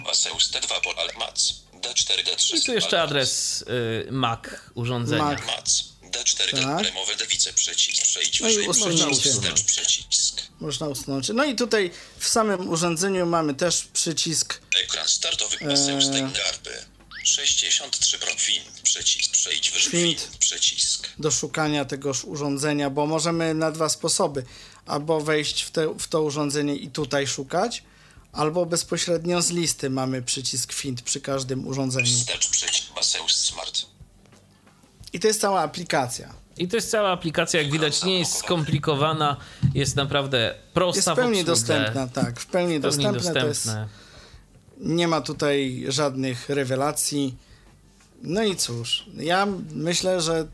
Maseus 0.06 0.50
T2 0.50 0.80
Polal 0.82 1.08
Mac 1.18 1.54
D4 1.80 2.24
D3 2.24 2.56
I 2.56 2.62
tu 2.62 2.72
jeszcze 2.72 3.02
adres 3.02 3.62
y, 3.62 4.12
Mac 4.12 4.40
urządzenia. 4.74 5.24
Mac. 5.24 5.46
Mac 5.46 5.84
D4 6.02 6.62
tak. 6.62 6.84
remowe 6.84 7.16
dewice 7.16 7.52
przycisk 7.52 8.02
przejdź 8.02 8.42
wyżej 8.42 8.66
no 8.66 8.74
przycisk 8.74 9.64
przycisk. 9.66 10.42
Można 10.60 10.88
usunąć. 10.88 11.28
No 11.28 11.44
i 11.44 11.56
tutaj 11.56 11.90
w 12.18 12.28
samym 12.28 12.68
urządzeniu 12.68 13.26
mamy 13.26 13.54
też 13.54 13.84
przycisk 13.92 14.60
ekran 14.84 15.08
startowy 15.08 15.56
Maseus 15.64 16.06
e... 16.06 16.10
Garby 16.10 16.97
63 17.28 18.18
profil 18.18 18.62
przycisk 18.82 19.32
przejdź 19.32 19.70
wyżej 19.70 20.16
przycisk 20.38 21.08
do 21.18 21.30
szukania 21.30 21.84
tegoż 21.84 22.24
urządzenia, 22.24 22.90
bo 22.90 23.06
możemy 23.06 23.54
na 23.54 23.70
dwa 23.70 23.88
sposoby. 23.88 24.44
Albo 24.86 25.20
wejść 25.20 25.62
w, 25.62 25.70
te, 25.70 25.94
w 25.98 26.08
to 26.08 26.22
urządzenie 26.22 26.76
i 26.76 26.90
tutaj 26.90 27.26
szukać, 27.26 27.82
albo 28.32 28.66
bezpośrednio 28.66 29.42
z 29.42 29.50
listy 29.50 29.90
mamy 29.90 30.22
przycisk 30.22 30.72
Find 30.72 31.02
przy 31.02 31.20
każdym 31.20 31.66
urządzeniu. 31.66 32.06
Wstecz 32.06 32.48
przycisk 32.48 32.88
Smart. 33.28 33.86
I 35.12 35.20
to 35.20 35.28
jest 35.28 35.40
cała 35.40 35.60
aplikacja. 35.60 36.34
I 36.56 36.68
to 36.68 36.76
jest 36.76 36.90
cała 36.90 37.10
aplikacja, 37.10 37.62
jak 37.62 37.72
widać, 37.72 38.04
nie 38.04 38.18
jest 38.18 38.36
skomplikowana, 38.36 39.36
jest 39.74 39.96
naprawdę 39.96 40.54
prosta. 40.74 40.98
Jest 40.98 41.08
w 41.08 41.14
pełni 41.14 41.42
w 41.42 41.46
dostępna, 41.46 42.08
tak, 42.08 42.40
w 42.40 42.46
pełni, 42.46 42.78
w 42.78 42.82
pełni 42.82 43.04
dostępna. 43.04 43.42
dostępne. 43.42 44.07
Nie 44.80 45.08
ma 45.08 45.20
tutaj 45.20 45.84
żadnych 45.88 46.48
rewelacji. 46.48 47.36
No 48.22 48.42
i 48.42 48.56
cóż, 48.56 49.06
ja 49.16 49.46
myślę, 49.72 50.20
że 50.20 50.46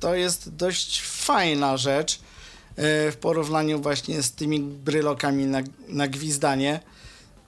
to 0.00 0.14
jest 0.14 0.54
dość 0.56 1.02
fajna 1.02 1.76
rzecz 1.76 2.14
e, 2.14 3.12
w 3.12 3.16
porównaniu 3.16 3.80
właśnie 3.80 4.22
z 4.22 4.32
tymi 4.32 4.60
brylokami 4.60 5.44
na, 5.44 5.58
na 5.88 6.08
gwizdanie, 6.08 6.80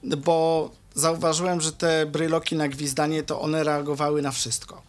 bo 0.02 0.70
zauważyłem, 0.94 1.60
że 1.60 1.72
te 1.72 2.06
bryloki 2.06 2.56
na 2.56 2.68
gwizdanie 2.68 3.22
to 3.22 3.40
one 3.40 3.64
reagowały 3.64 4.22
na 4.22 4.30
wszystko. 4.30 4.82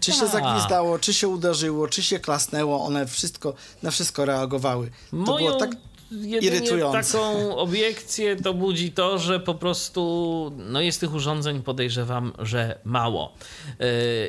Czy 0.00 0.12
się 0.12 0.20
tak. 0.20 0.30
zagwizdało, 0.30 0.98
czy 0.98 1.14
się 1.14 1.28
uderzyło, 1.28 1.88
czy 1.88 2.02
się 2.02 2.18
klasnęło, 2.18 2.84
one 2.84 3.06
wszystko, 3.06 3.54
na 3.82 3.90
wszystko 3.90 4.24
reagowały. 4.24 4.90
To 5.10 5.16
Moją 5.16 5.38
było 5.38 5.58
tak 5.58 5.70
irytujące. 6.10 7.12
taką 7.12 7.56
obiekcję 7.56 8.36
to 8.36 8.54
budzi 8.54 8.92
to, 8.92 9.18
że 9.18 9.40
po 9.40 9.54
prostu 9.54 10.52
no 10.56 10.80
jest 10.80 11.00
tych 11.00 11.14
urządzeń 11.14 11.62
podejrzewam, 11.62 12.32
że 12.38 12.78
mało. 12.84 13.34
Yy, 13.78 13.86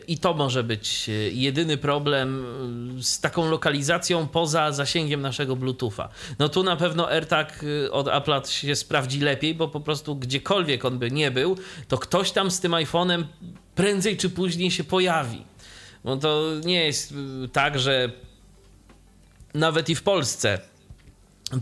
I 0.08 0.18
to 0.18 0.34
może 0.34 0.64
być 0.64 1.10
jedyny 1.32 1.78
problem 1.78 2.46
z 3.02 3.20
taką 3.20 3.50
lokalizacją 3.50 4.28
poza 4.28 4.72
zasięgiem 4.72 5.22
naszego 5.22 5.56
Bluetootha. 5.56 6.10
No 6.40 6.50
tu 6.50 6.64
na 6.64 6.76
pewno 6.76 7.10
AirTag 7.10 7.66
od 7.92 8.08
Apple 8.08 8.42
się 8.46 8.76
sprawdzi 8.76 9.20
lepiej, 9.20 9.56
bo 9.56 9.68
po 9.68 9.80
prostu 9.80 10.16
gdziekolwiek 10.16 10.86
on 10.86 11.00
by 11.00 11.12
nie 11.12 11.32
był, 11.32 11.58
to 11.88 11.98
ktoś 11.98 12.32
tam 12.32 12.52
z 12.52 12.60
tym 12.60 12.72
iPhone'em 12.72 13.24
prędzej 13.76 14.18
czy 14.18 14.30
później 14.30 14.72
się 14.72 14.84
pojawi. 14.84 15.44
Bo 16.04 16.18
to 16.18 16.44
nie 16.66 16.86
jest 16.86 17.14
tak, 17.54 17.80
że 17.80 18.12
nawet 19.54 19.90
i 19.90 19.96
w 19.96 20.04
Polsce 20.04 20.60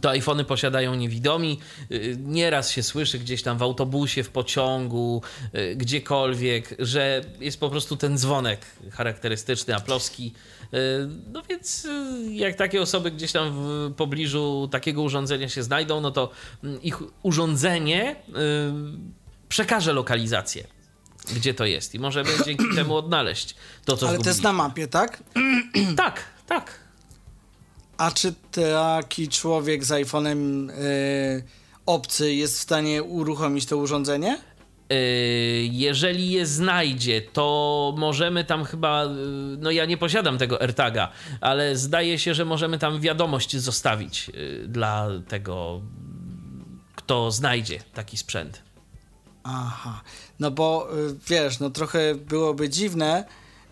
to 0.01 0.09
iPhony 0.09 0.45
posiadają 0.45 0.95
niewidomi. 0.95 1.59
Y, 1.91 2.17
nieraz 2.19 2.71
się 2.71 2.83
słyszy 2.83 3.19
gdzieś 3.19 3.43
tam 3.43 3.57
w 3.57 3.61
autobusie, 3.61 4.23
w 4.23 4.29
pociągu, 4.29 5.21
y, 5.55 5.75
gdziekolwiek, 5.75 6.75
że 6.79 7.21
jest 7.39 7.59
po 7.59 7.69
prostu 7.69 7.97
ten 7.97 8.17
dzwonek 8.17 8.65
charakterystyczny, 8.91 9.75
aplowski. 9.75 10.33
Y, 10.63 10.77
no 11.27 11.43
więc 11.49 11.87
jak 12.29 12.55
takie 12.55 12.81
osoby 12.81 13.11
gdzieś 13.11 13.31
tam 13.31 13.51
w 13.53 13.93
pobliżu 13.93 14.69
takiego 14.71 15.01
urządzenia 15.01 15.49
się 15.49 15.63
znajdą, 15.63 16.01
no 16.01 16.11
to 16.11 16.31
mm, 16.63 16.81
ich 16.81 16.97
urządzenie 17.23 18.15
przekaże 19.49 19.93
lokalizację 19.93 20.67
gdzie 21.35 21.53
to 21.53 21.65
jest 21.65 21.95
i 21.95 21.99
możemy 21.99 22.29
dzięki 22.45 22.65
temu 22.75 22.95
odnaleźć 22.95 23.55
to, 23.85 23.97
co 23.97 24.09
Ale 24.09 24.17
to 24.17 24.29
jest 24.29 24.43
na 24.43 24.53
mapie, 24.53 24.87
tak? 24.87 25.23
tak, 25.97 26.23
tak. 26.47 26.84
A 27.97 28.11
czy 28.11 28.33
taki 28.51 29.29
człowiek 29.29 29.83
z 29.83 29.89
iPhone'em 29.89 30.67
yy, 30.67 31.43
obcy 31.85 32.33
jest 32.33 32.57
w 32.57 32.61
stanie 32.61 33.03
uruchomić 33.03 33.65
to 33.65 33.77
urządzenie? 33.77 34.37
E, 34.89 34.95
jeżeli 35.65 36.31
je 36.31 36.45
znajdzie, 36.45 37.21
to 37.21 37.93
możemy 37.97 38.43
tam 38.43 38.63
chyba. 38.63 39.03
E, 39.03 39.09
no, 39.57 39.71
ja 39.71 39.85
nie 39.85 39.97
posiadam 39.97 40.37
tego 40.37 40.61
AirTaga, 40.61 41.11
ale 41.41 41.75
zdaje 41.75 42.19
się, 42.19 42.33
że 42.33 42.45
możemy 42.45 42.79
tam 42.79 43.01
wiadomość 43.01 43.57
zostawić 43.57 44.31
dla 44.67 45.07
tego, 45.27 45.81
kto 46.95 47.31
znajdzie 47.31 47.79
taki 47.93 48.17
sprzęt. 48.17 48.61
Aha. 49.43 50.01
No 50.39 50.51
bo 50.51 50.89
wiesz, 51.27 51.59
no 51.59 51.69
trochę 51.69 52.15
byłoby 52.15 52.69
dziwne, 52.69 53.25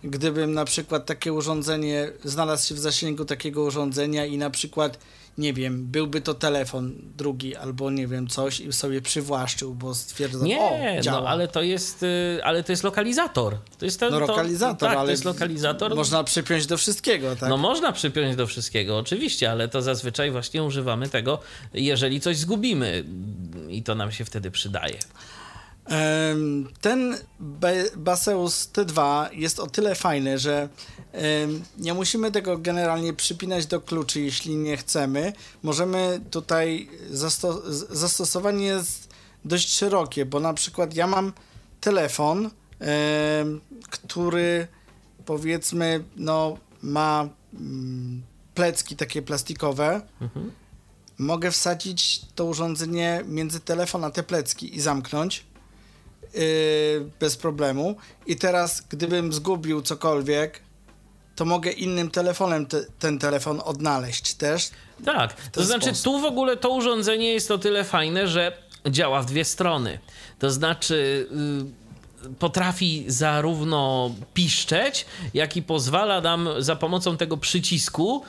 gdybym 0.04 0.54
na 0.54 0.66
przykład 0.66 1.06
takie 1.06 1.34
urządzenie, 1.34 2.12
znalazł 2.24 2.68
się 2.68 2.76
w 2.76 2.80
zasięgu 2.80 3.26
takiego 3.26 3.64
urządzenia 3.64 4.26
i 4.26 4.38
na 4.38 4.50
przykład, 4.50 5.00
nie 5.38 5.54
wiem, 5.54 5.86
byłby 5.86 6.22
to 6.22 6.34
telefon 6.34 6.94
drugi 7.18 7.56
albo 7.56 7.92
nie 7.92 8.08
wiem, 8.08 8.28
coś 8.28 8.60
i 8.60 8.74
sobie 8.74 9.02
przywłaszczył, 9.02 9.76
bo 9.76 9.96
stwierdzał, 9.96 10.44
nie, 10.44 10.98
o, 11.00 11.02
działa. 11.02 11.22
no 11.22 11.28
ale 11.28 11.48
to 11.48 11.62
jest, 11.62 12.04
y, 12.04 12.40
ale 12.44 12.64
to 12.64 12.72
jest 12.72 12.84
lokalizator. 12.84 13.58
To 13.80 13.86
jest 13.86 14.00
to, 14.00 14.10
no 14.10 14.20
lokalizator, 14.20 14.78
to, 14.78 14.86
tak, 14.86 14.98
ale 14.98 15.08
to 15.08 15.12
jest 15.12 15.26
lokalizator. 15.26 15.96
Można 15.96 16.24
przypiąć 16.24 16.66
do 16.66 16.78
wszystkiego, 16.78 17.36
tak? 17.36 17.50
No 17.50 17.58
można 17.58 17.92
przypiąć 17.92 18.36
do 18.36 18.48
wszystkiego, 18.48 18.98
oczywiście, 18.98 19.52
ale 19.52 19.68
to 19.68 19.82
zazwyczaj 19.82 20.32
właśnie 20.32 20.64
używamy 20.64 21.10
tego, 21.10 21.40
jeżeli 21.74 22.22
coś 22.22 22.38
zgubimy 22.38 23.04
i 23.70 23.84
to 23.84 23.96
nam 23.96 24.12
się 24.12 24.26
wtedy 24.26 24.52
przydaje. 24.52 25.00
Ten 26.82 27.18
Baseus 27.96 28.70
T2 28.74 29.28
jest 29.34 29.60
o 29.60 29.68
tyle 29.68 29.96
fajny, 29.96 30.40
że 30.40 30.70
nie 31.78 31.94
musimy 31.94 32.32
tego 32.32 32.58
generalnie 32.58 33.14
przypinać 33.14 33.66
do 33.66 33.82
kluczy, 33.82 34.22
jeśli 34.22 34.56
nie 34.56 34.78
chcemy. 34.78 35.34
Możemy 35.64 36.22
tutaj, 36.32 36.90
zasto 37.12 37.62
zastosowanie 37.96 38.66
jest 38.66 39.10
dość 39.46 39.74
szerokie, 39.74 40.26
bo 40.26 40.40
na 40.40 40.54
przykład 40.54 40.96
ja 40.96 41.08
mam 41.08 41.34
telefon, 41.82 42.50
który 43.90 44.68
powiedzmy, 45.26 46.04
no 46.16 46.58
ma 46.82 47.30
mm, 47.54 48.24
plecki 48.56 48.96
takie 48.96 49.22
plastikowe. 49.22 50.02
Mhm. 50.22 50.52
Mogę 51.18 51.52
wsadzić 51.52 52.22
to 52.36 52.46
urządzenie 52.46 53.24
między 53.28 53.60
telefon 53.60 54.04
a 54.04 54.10
te 54.12 54.24
plecki 54.24 54.76
i 54.76 54.82
zamknąć 54.82 55.46
bez 57.20 57.38
problemu. 57.38 57.96
I 58.28 58.36
teraz, 58.36 58.84
gdybym 58.90 59.34
zgubił 59.34 59.82
cokolwiek, 59.82 60.62
to 61.36 61.46
mogę 61.46 61.72
innym 61.72 62.12
telefonem 62.12 62.66
te, 62.66 62.86
ten 63.00 63.20
telefon 63.20 63.62
odnaleźć 63.66 64.34
też. 64.34 64.70
Tak, 65.06 65.50
to 65.52 65.64
znaczy 65.64 65.86
sposób. 65.86 66.04
tu 66.04 66.20
w 66.20 66.26
ogóle 66.26 66.58
to 66.58 66.70
urządzenie 66.70 67.34
jest 67.34 67.52
o 67.52 67.58
tyle 67.58 67.84
fajne, 67.84 68.28
że 68.28 68.58
działa 68.90 69.22
w 69.22 69.26
dwie 69.26 69.46
strony. 69.46 70.00
To 70.40 70.52
znaczy. 70.52 71.28
Yy 71.32 71.84
potrafi 72.40 73.06
zarówno 73.08 74.12
piszczeć, 74.34 75.06
jak 75.34 75.58
i 75.58 75.62
pozwala 75.62 76.22
nam 76.22 76.50
za 76.60 76.76
pomocą 76.76 77.18
tego 77.18 77.38
przycisku 77.38 78.24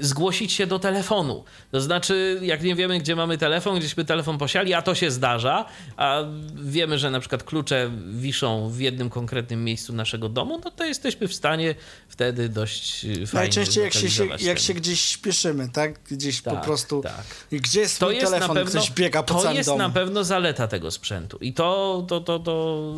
zgłosić 0.00 0.52
się 0.52 0.66
do 0.66 0.78
telefonu. 0.78 1.44
To 1.70 1.80
znaczy, 1.80 2.38
jak 2.42 2.62
nie 2.62 2.74
wiemy, 2.74 2.98
gdzie 2.98 3.16
mamy 3.16 3.38
telefon, 3.38 3.78
gdzieśmy 3.78 4.04
telefon 4.04 4.38
posiali, 4.38 4.74
a 4.74 4.82
to 4.82 4.94
się 4.94 5.10
zdarza, 5.10 5.64
a 5.96 6.22
wiemy, 6.54 6.98
że 6.98 7.10
na 7.10 7.20
przykład 7.20 7.42
klucze 7.42 7.90
wiszą 8.10 8.70
w 8.70 8.80
jednym 8.80 9.10
konkretnym 9.10 9.64
miejscu 9.64 9.92
naszego 9.92 10.28
domu, 10.28 10.60
no 10.64 10.70
to 10.70 10.84
jesteśmy 10.84 11.28
w 11.28 11.34
stanie 11.34 11.74
wtedy 12.08 12.48
dość 12.48 13.04
y, 13.04 13.08
fajnie 13.08 13.26
Najczęściej 13.32 13.84
jak 13.84 13.94
się, 13.94 14.26
jak 14.40 14.58
się 14.58 14.74
gdzieś 14.74 15.00
śpieszymy, 15.00 15.68
tak? 15.68 16.02
Gdzieś 16.02 16.42
tak, 16.42 16.54
po 16.54 16.60
prostu... 16.60 17.02
Tak. 17.02 17.24
Gdzie 17.50 17.80
jest 17.80 17.98
to 17.98 18.10
jest 18.10 18.32
telefon? 18.32 18.56
Pewno, 18.56 18.70
Ktoś 18.70 18.90
biega 18.90 19.22
po 19.22 19.34
To 19.34 19.52
jest 19.52 19.76
na 19.76 19.90
pewno 19.90 20.24
zaleta 20.24 20.68
tego 20.68 20.90
sprzętu. 20.90 21.38
I 21.40 21.52
to, 21.52 22.04
to, 22.08 22.20
to, 22.20 22.38
to 22.38 22.94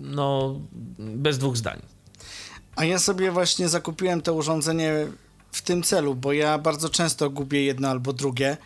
no, 0.00 0.60
bez 0.98 1.38
dwóch 1.38 1.56
zdań. 1.56 1.80
A 2.76 2.84
ja 2.84 2.98
sobie 2.98 3.30
właśnie 3.30 3.68
zakupiłem 3.68 4.22
to 4.22 4.34
urządzenie 4.34 5.06
w 5.54 5.62
tym 5.62 5.82
celu, 5.82 6.14
bo 6.14 6.32
ja 6.32 6.58
bardzo 6.58 6.88
często 6.88 7.30
gubię 7.30 7.64
jedno 7.64 7.88
albo 7.88 8.12
drugie 8.12 8.56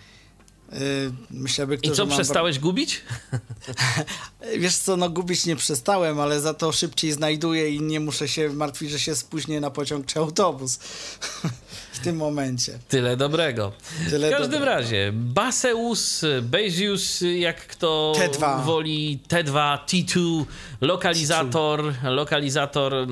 Myślę, 1.31 1.67
by 1.67 1.79
I 1.83 1.91
co, 1.91 2.07
przestałeś 2.07 2.59
gubić? 2.59 3.03
Wiesz 4.59 4.77
co, 4.77 4.97
no 4.97 5.11
gubić 5.11 5.47
nie 5.47 5.57
przestałem, 5.57 6.21
ale 6.21 6.41
za 6.41 6.55
to 6.55 6.73
szybciej 6.73 7.13
znajduję 7.13 7.71
i 7.71 7.81
nie 7.81 8.01
muszę 8.01 8.29
się 8.29 8.49
martwić, 8.49 8.91
że 8.91 8.99
się 8.99 9.15
spóźnię 9.15 9.61
na 9.61 9.71
pociąg 9.71 10.07
czy 10.07 10.19
autobus 10.19 10.79
w 11.93 11.99
tym 11.99 12.17
momencie. 12.17 12.79
Tyle 12.89 13.17
dobrego. 13.17 13.73
Tyle 14.11 14.29
w 14.29 14.31
każdym 14.31 14.51
dobrego. 14.51 14.65
razie, 14.65 15.11
Baseus, 15.15 16.25
Bezius, 16.43 17.21
jak 17.39 17.67
kto 17.67 18.13
T2. 18.17 18.65
woli, 18.65 19.21
T2, 19.29 19.79
T2, 19.87 20.45
lokalizator, 20.81 21.81
T2. 21.81 22.11
lokalizator 22.11 23.07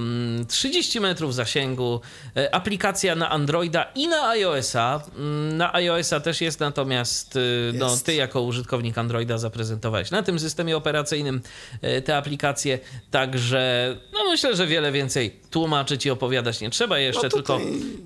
30 0.49 0.99
mm, 0.99 1.11
metrów 1.11 1.35
zasięgu, 1.35 2.01
e, 2.37 2.55
aplikacja 2.55 3.15
na 3.15 3.31
Androida 3.31 3.87
i 3.95 4.09
na 4.09 4.29
iOS-a. 4.29 5.01
Mm, 5.17 5.57
na 5.57 5.75
iOS-a 5.75 6.21
też 6.21 6.41
jest, 6.41 6.61
natomiast 6.61 7.39
e, 7.71 7.73
no, 7.79 7.97
ty 7.97 8.15
jako 8.15 8.43
użytkownik 8.43 8.99
Androida 8.99 9.39
zaprezentowałeś 9.39 10.11
na 10.11 10.23
tym 10.23 10.39
systemie 10.39 10.77
operacyjnym 10.77 11.41
e, 11.83 12.03
te 12.03 12.17
aplikacje, 12.17 12.79
także 13.11 13.97
no 14.13 14.25
myślę, 14.31 14.57
że 14.57 14.67
wiele 14.67 14.93
więcej 14.93 15.41
tłumaczyć 15.51 16.07
i 16.07 16.11
opowiadać 16.11 16.61
nie 16.61 16.71
trzeba. 16.71 16.99
Jeszcze 16.99 17.23
no 17.23 17.31
tylko 17.31 17.61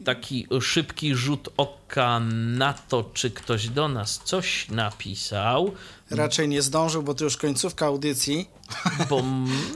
taki 0.05 0.47
szybki 0.61 1.15
rzut 1.15 1.49
oka 1.57 2.21
na 2.47 2.73
to, 2.73 3.11
czy 3.15 3.31
ktoś 3.31 3.69
do 3.69 3.89
nas 3.89 4.21
coś 4.25 4.69
napisał. 4.69 5.73
Raczej 6.11 6.49
nie 6.49 6.63
zdążył, 6.63 7.03
bo 7.03 7.15
to 7.15 7.25
już 7.25 7.37
końcówka 7.37 7.87
audycji. 7.87 8.49
Bo, 9.11 9.23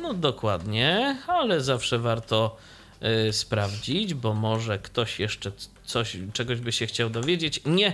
no 0.02 0.14
dokładnie, 0.14 1.18
ale 1.26 1.60
zawsze 1.60 1.98
warto 1.98 2.56
y, 3.28 3.32
sprawdzić, 3.32 4.14
bo 4.14 4.34
może 4.34 4.78
ktoś 4.78 5.20
jeszcze 5.20 5.52
coś, 5.84 6.16
czegoś 6.32 6.60
by 6.60 6.72
się 6.72 6.86
chciał 6.86 7.10
dowiedzieć. 7.10 7.60
Nie. 7.66 7.92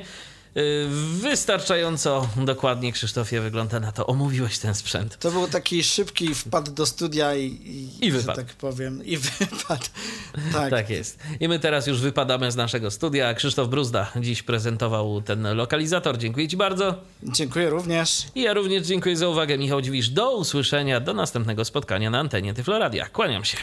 Y, 0.57 0.87
wystarczająco 1.21 2.29
dokładnie, 2.37 2.93
Krzysztofie, 2.93 3.41
wygląda 3.41 3.81
na 3.81 3.93
to. 3.93 4.07
Omówiłeś 4.07 4.59
ten 4.59 4.75
sprzęt. 4.75 5.19
To 5.19 5.31
był 5.31 5.49
taki 5.49 5.85
szybki 5.85 6.35
wpad 6.35 6.71
do 6.71 6.87
studia 6.87 7.35
i, 7.35 7.45
i, 7.45 8.07
I 8.07 8.11
wypad. 8.11 8.37
tak 8.37 8.47
powiem, 8.47 9.05
i 9.07 9.17
wypad. 9.39 9.91
Tak. 10.53 10.71
tak 10.71 10.91
jest. 10.91 11.19
I 11.41 11.49
my 11.49 11.59
teraz 11.59 11.87
już 11.87 12.01
wypadamy 12.01 12.53
z 12.53 12.57
naszego 12.57 12.91
studia. 12.91 13.35
Krzysztof 13.35 13.69
Bruzda 13.69 14.13
dziś 14.21 14.43
prezentował 14.43 15.23
ten 15.23 15.57
lokalizator. 15.57 16.19
Dziękuję 16.19 16.49
Ci 16.49 16.57
bardzo. 16.57 16.95
Dziękuję 17.23 17.71
również. 17.71 18.27
I 18.35 18.43
ja 18.43 18.55
również 18.55 18.87
dziękuję 18.87 19.17
za 19.17 19.29
uwagę. 19.29 19.59
Michał 19.59 19.81
Dziwisz, 19.81 20.09
do 20.09 20.37
usłyszenia, 20.37 21.01
do 21.01 21.15
następnego 21.15 21.65
spotkania 21.65 22.11
na 22.11 22.19
antenie 22.19 22.55
Tyfloradia. 22.55 23.09
Kłaniam 23.09 23.45
się. 23.45 23.59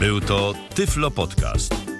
Był 0.00 0.20
to 0.20 0.54
Tyflo 0.74 1.10
Podcast. 1.10 1.99